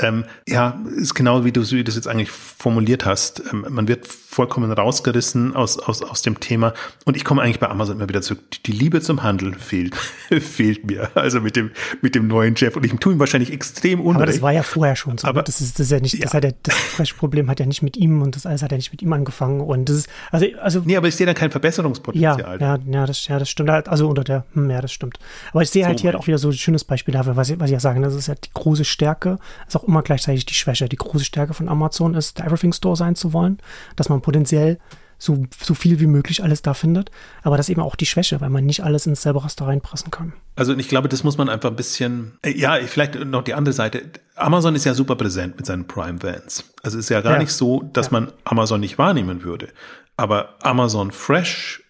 [0.00, 3.42] ähm, ja, ist genau wie du, wie du das jetzt eigentlich formuliert hast.
[3.52, 6.74] Ähm, man wird vollkommen rausgerissen aus, aus, aus dem Thema.
[7.04, 8.40] Und ich komme eigentlich bei Amazon immer wieder zurück.
[8.66, 9.94] Die Liebe zum Handel fehlt,
[10.40, 11.10] fehlt mir.
[11.14, 11.70] Also mit dem,
[12.02, 12.74] mit dem neuen Chef.
[12.74, 14.16] Und ich tue ihm wahrscheinlich extrem unrecht.
[14.16, 15.28] Aber das war ja vorher schon so.
[15.28, 15.30] Ne?
[15.30, 16.24] Aber das ist, das ist ja nicht, ja.
[16.24, 18.76] das hat ja, das Fresh-Problem hat ja nicht mit ihm und das alles hat ja
[18.76, 19.60] nicht mit ihm angefangen.
[19.60, 20.82] Und das ist, also, also.
[20.84, 22.40] Nee, aber ich sehe da kein Verbesserungspotenzial.
[22.40, 23.70] Ja, ja, ja, das, ja, das stimmt.
[23.70, 25.20] Also unter der, hm, ja, das stimmt.
[25.52, 27.50] Aber ich sehe halt so hier halt auch wieder so ein schönes Beispiel dafür, was
[27.50, 28.00] ich, was ich ja sage.
[28.00, 29.38] Das ist ja die große Stärke,
[29.68, 30.88] ist auch immer gleichzeitig die Schwäche.
[30.88, 33.58] Die große Stärke von Amazon ist, der Everything Store sein zu wollen,
[33.96, 34.78] dass man potenziell
[35.18, 37.10] so, so viel wie möglich alles da findet.
[37.42, 40.10] Aber das ist eben auch die Schwäche, weil man nicht alles ins selbe Raster reinpressen
[40.10, 40.34] kann.
[40.56, 43.72] Also ich glaube, das muss man einfach ein bisschen, äh, ja, vielleicht noch die andere
[43.72, 44.02] Seite.
[44.34, 46.64] Amazon ist ja super präsent mit seinen Prime Vans.
[46.82, 47.38] Also es ist ja gar ja.
[47.38, 48.12] nicht so, dass ja.
[48.12, 49.68] man Amazon nicht wahrnehmen würde.
[50.16, 51.83] Aber Amazon Fresh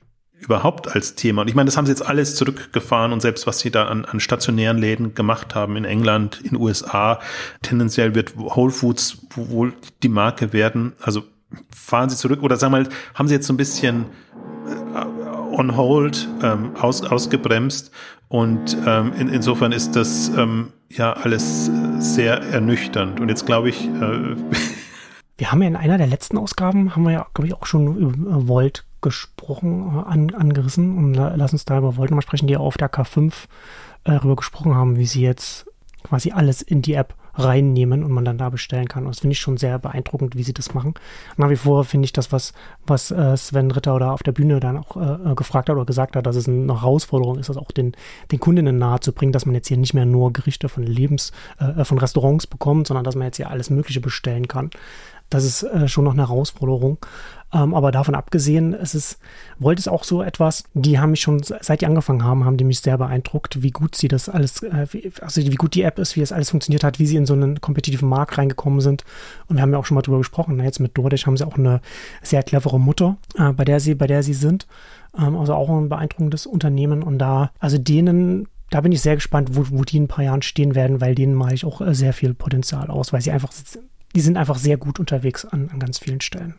[0.45, 1.43] überhaupt als Thema.
[1.43, 4.05] Und ich meine, das haben sie jetzt alles zurückgefahren und selbst was sie da an,
[4.05, 7.21] an stationären Läden gemacht haben in England, in USA,
[7.63, 9.73] tendenziell wird Whole Foods wohl
[10.03, 10.93] die Marke werden.
[11.01, 11.23] Also
[11.75, 14.07] fahren sie zurück oder sagen wir mal, haben sie jetzt so ein bisschen
[14.67, 17.93] äh, on hold ähm, aus, ausgebremst
[18.29, 23.21] und ähm, in, insofern ist das ähm, ja alles sehr ernüchternd.
[23.21, 24.37] Und jetzt glaube ich, äh,
[25.39, 27.97] wir haben ja in einer der letzten Ausgaben, haben wir ja, glaube ich, auch schon
[27.97, 32.49] über Volt gesprochen, äh, an, angerissen und la, lass uns da über Volt mal sprechen,
[32.49, 33.29] die auf der K5
[34.05, 35.67] äh, darüber gesprochen haben, wie sie jetzt
[36.03, 39.05] quasi alles in die App reinnehmen und man dann da bestellen kann.
[39.05, 40.95] Und das finde ich schon sehr beeindruckend, wie sie das machen.
[41.37, 42.53] Nach wie vor finde ich das, was,
[42.87, 45.85] was äh, Sven Ritter oder auf der Bühne dann auch äh, äh, gefragt hat oder
[45.85, 47.93] gesagt hat, dass es eine Herausforderung ist, das auch den,
[48.31, 51.33] den Kundinnen nahe zu bringen, dass man jetzt hier nicht mehr nur Gerichte von Lebens,
[51.59, 54.71] äh, von Restaurants bekommt, sondern dass man jetzt hier alles Mögliche bestellen kann.
[55.31, 56.99] Das ist äh, schon noch eine Herausforderung.
[57.55, 59.19] Ähm, aber davon abgesehen, es ist,
[59.61, 62.65] Volt ist auch so etwas, die haben mich schon, seit die angefangen haben, haben die
[62.65, 66.01] mich sehr beeindruckt, wie gut sie das alles, äh, wie, also wie gut die App
[66.01, 69.05] ist, wie es alles funktioniert hat, wie sie in so einen kompetitiven Markt reingekommen sind.
[69.47, 70.59] Und wir haben ja auch schon mal drüber gesprochen.
[70.59, 71.81] Jetzt mit DoorDash haben sie auch eine
[72.23, 74.67] sehr clevere Mutter, äh, bei der sie, bei der sie sind.
[75.17, 77.05] Ähm, also auch ein beeindruckendes Unternehmen.
[77.05, 80.25] Und da, also denen da bin ich sehr gespannt, wo, wo die in ein paar
[80.25, 83.31] Jahren stehen werden, weil denen mache ich auch äh, sehr viel Potenzial aus, weil sie
[83.31, 83.53] einfach
[84.15, 86.55] die sind einfach sehr gut unterwegs an, an ganz vielen Stellen.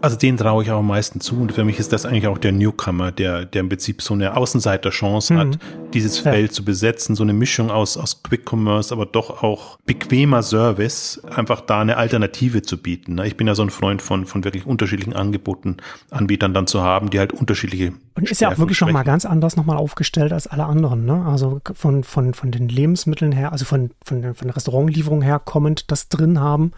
[0.00, 2.36] Also den traue ich auch am meisten zu und für mich ist das eigentlich auch
[2.36, 5.38] der Newcomer, der, der im Prinzip so eine Außenseiterchance mhm.
[5.38, 5.58] hat,
[5.94, 6.32] dieses ja.
[6.32, 11.22] Feld zu besetzen, so eine Mischung aus, aus Quick Commerce, aber doch auch bequemer Service,
[11.24, 13.14] einfach da eine Alternative zu bieten.
[13.14, 13.26] Ne?
[13.26, 15.78] Ich bin ja so ein Freund von, von wirklich unterschiedlichen Angeboten,
[16.10, 19.56] Anbietern dann zu haben, die halt unterschiedliche Und ist ja auch wirklich nochmal ganz anders
[19.56, 21.24] nochmal aufgestellt als alle anderen, ne?
[21.26, 25.90] Also von, von, von den Lebensmitteln her, also von, von, von der Restaurantlieferung her kommend
[25.90, 26.72] das drin haben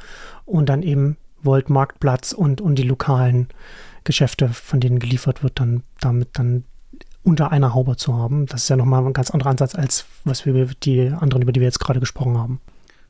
[0.47, 3.49] und dann eben Volt Marktplatz und, und die lokalen
[4.05, 6.65] Geschäfte, von denen geliefert wird, dann damit dann
[7.23, 8.47] unter einer Haube zu haben.
[8.47, 11.61] Das ist ja nochmal ein ganz anderer Ansatz als was wir die anderen, über die
[11.61, 12.61] wir jetzt gerade gesprochen haben.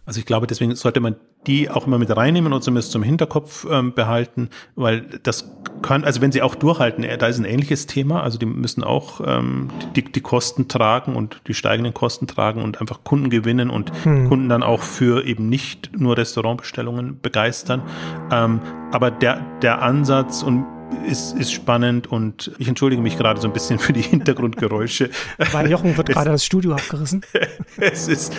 [0.06, 3.66] Also ich glaube, deswegen sollte man die auch immer mit reinnehmen und zumindest zum Hinterkopf
[3.70, 5.50] ähm, behalten, weil das
[5.82, 8.84] kann, also wenn sie auch durchhalten, äh, da ist ein ähnliches Thema, also die müssen
[8.84, 13.68] auch ähm, die, die Kosten tragen und die steigenden Kosten tragen und einfach Kunden gewinnen
[13.68, 14.28] und hm.
[14.28, 17.82] Kunden dann auch für eben nicht nur Restaurantbestellungen begeistern.
[18.30, 18.60] Ähm,
[18.92, 20.64] aber der, der Ansatz und
[21.06, 25.10] ist, ist spannend und ich entschuldige mich gerade so ein bisschen für die Hintergrundgeräusche.
[25.52, 27.22] Weil Jochen wird gerade das Studio abgerissen.
[27.78, 28.32] es ist,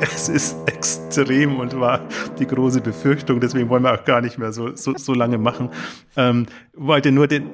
[0.00, 2.00] es ist extrem und war
[2.38, 5.70] die große Befürchtung, deswegen wollen wir auch gar nicht mehr so, so, so lange machen.
[6.16, 7.50] Ähm, wollte nur den,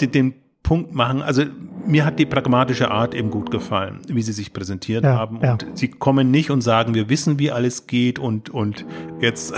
[0.00, 1.44] den, den Punkt machen, also
[1.86, 5.38] mir hat die pragmatische Art eben gut gefallen, wie sie sich präsentiert ja, haben.
[5.38, 5.68] Und ja.
[5.74, 8.84] sie kommen nicht und sagen, wir wissen, wie alles geht und, und
[9.20, 9.54] jetzt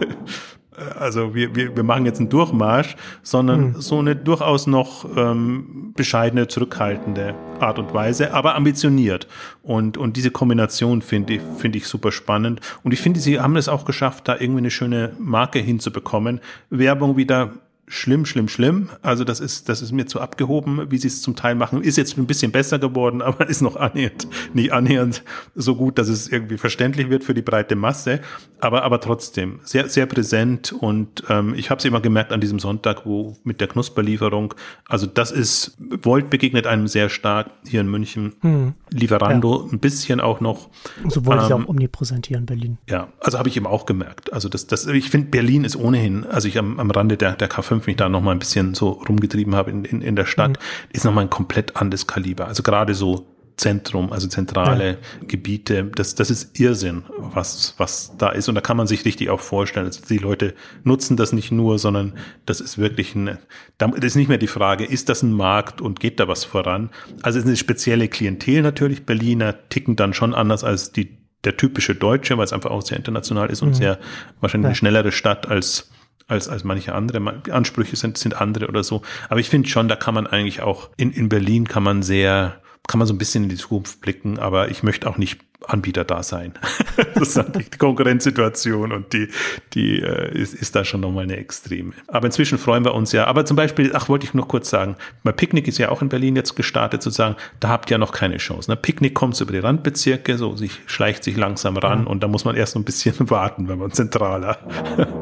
[0.98, 3.80] also wir, wir, wir machen jetzt einen Durchmarsch, sondern mhm.
[3.80, 9.26] so eine durchaus noch ähm, bescheidene, zurückhaltende Art und Weise, aber ambitioniert.
[9.62, 12.60] Und, und diese Kombination finde ich, finde ich super spannend.
[12.82, 16.40] Und ich finde, sie haben es auch geschafft, da irgendwie eine schöne Marke hinzubekommen.
[16.70, 17.52] Werbung wieder
[17.88, 18.88] schlimm, schlimm, schlimm.
[19.02, 21.82] Also das ist, das ist mir zu abgehoben, wie sie es zum Teil machen.
[21.82, 25.22] Ist jetzt ein bisschen besser geworden, aber ist noch annähernd, nicht annähernd
[25.54, 28.20] so gut, dass es irgendwie verständlich wird für die breite Masse.
[28.60, 30.72] Aber, aber trotzdem sehr, sehr präsent.
[30.72, 34.54] Und ähm, ich habe es immer gemerkt an diesem Sonntag, wo mit der Knusperlieferung.
[34.88, 38.34] Also das ist, Volt begegnet einem sehr stark hier in München.
[38.40, 38.74] Hm.
[38.90, 39.72] Lieferando ja.
[39.72, 40.70] ein bisschen auch noch.
[41.08, 42.78] So wollte ähm, ich auch omnipräsent hier in Berlin.
[42.88, 44.32] Ja, also habe ich eben auch gemerkt.
[44.32, 47.48] Also das, das, ich finde Berlin ist ohnehin, also ich am, am Rande der, der
[47.76, 50.52] K5 mich da noch mal ein bisschen so rumgetrieben habe in, in, in der Stadt,
[50.52, 50.90] mhm.
[50.92, 52.46] ist noch mal ein komplett anderes Kaliber.
[52.48, 54.96] Also gerade so Zentrum, also zentrale ja.
[55.26, 58.50] Gebiete, das, das ist Irrsinn, was, was da ist.
[58.50, 59.86] Und da kann man sich richtig auch vorstellen.
[59.86, 60.54] Also die Leute
[60.84, 62.12] nutzen das nicht nur, sondern
[62.44, 63.38] das ist wirklich ein,
[63.78, 66.90] das ist nicht mehr die Frage, ist das ein Markt und geht da was voran?
[67.22, 69.06] Also es ist eine spezielle Klientel natürlich.
[69.06, 72.98] Berliner ticken dann schon anders als die, der typische Deutsche, weil es einfach auch sehr
[72.98, 73.74] international ist und mhm.
[73.74, 73.98] sehr
[74.40, 74.68] wahrscheinlich ja.
[74.68, 75.90] eine schnellere Stadt als
[76.26, 77.42] als, als manche andere.
[77.50, 79.02] Ansprüche sind, sind andere oder so.
[79.28, 82.60] Aber ich finde schon, da kann man eigentlich auch, in, in Berlin kann man sehr,
[82.86, 86.04] kann man so ein bisschen in die Zukunft blicken, aber ich möchte auch nicht Anbieter
[86.04, 86.52] da sein.
[87.14, 89.28] das ist die Konkurrenzsituation und die,
[89.74, 91.92] die äh, ist, ist da schon nochmal eine extreme.
[92.08, 93.26] Aber inzwischen freuen wir uns ja.
[93.26, 96.08] Aber zum Beispiel, ach, wollte ich noch kurz sagen, bei Picknick ist ja auch in
[96.08, 98.70] Berlin jetzt gestartet, sozusagen, da habt ihr noch keine Chance.
[98.70, 98.76] Ne?
[98.76, 102.06] Picknick kommt über die Randbezirke, so sich schleicht sich langsam ran mhm.
[102.06, 104.58] und da muss man erst noch ein bisschen warten, wenn man zentraler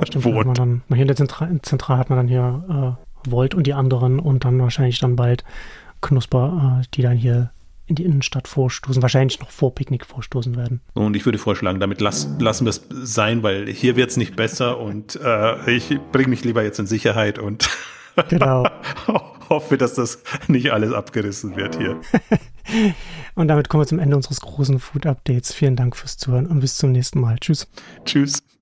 [0.05, 0.47] Stimmt, wohnt.
[0.47, 3.74] Man dann, hier in der Zentral, Zentral hat man dann hier äh, Volt und die
[3.74, 5.45] anderen und dann wahrscheinlich dann bald
[6.01, 7.51] Knusper, äh, die dann hier
[7.87, 10.80] in die Innenstadt vorstoßen, wahrscheinlich noch vor Picknick vorstoßen werden.
[10.95, 14.37] Und ich würde vorschlagen, damit las, lassen wir es sein, weil hier wird es nicht
[14.37, 17.68] besser und äh, ich bringe mich lieber jetzt in Sicherheit und
[18.28, 18.66] genau.
[19.49, 22.01] hoffe, dass das nicht alles abgerissen wird hier.
[23.35, 25.53] und damit kommen wir zum Ende unseres großen Food Updates.
[25.53, 27.39] Vielen Dank fürs Zuhören und bis zum nächsten Mal.
[27.39, 27.68] Tschüss.
[28.05, 28.45] Tschüss.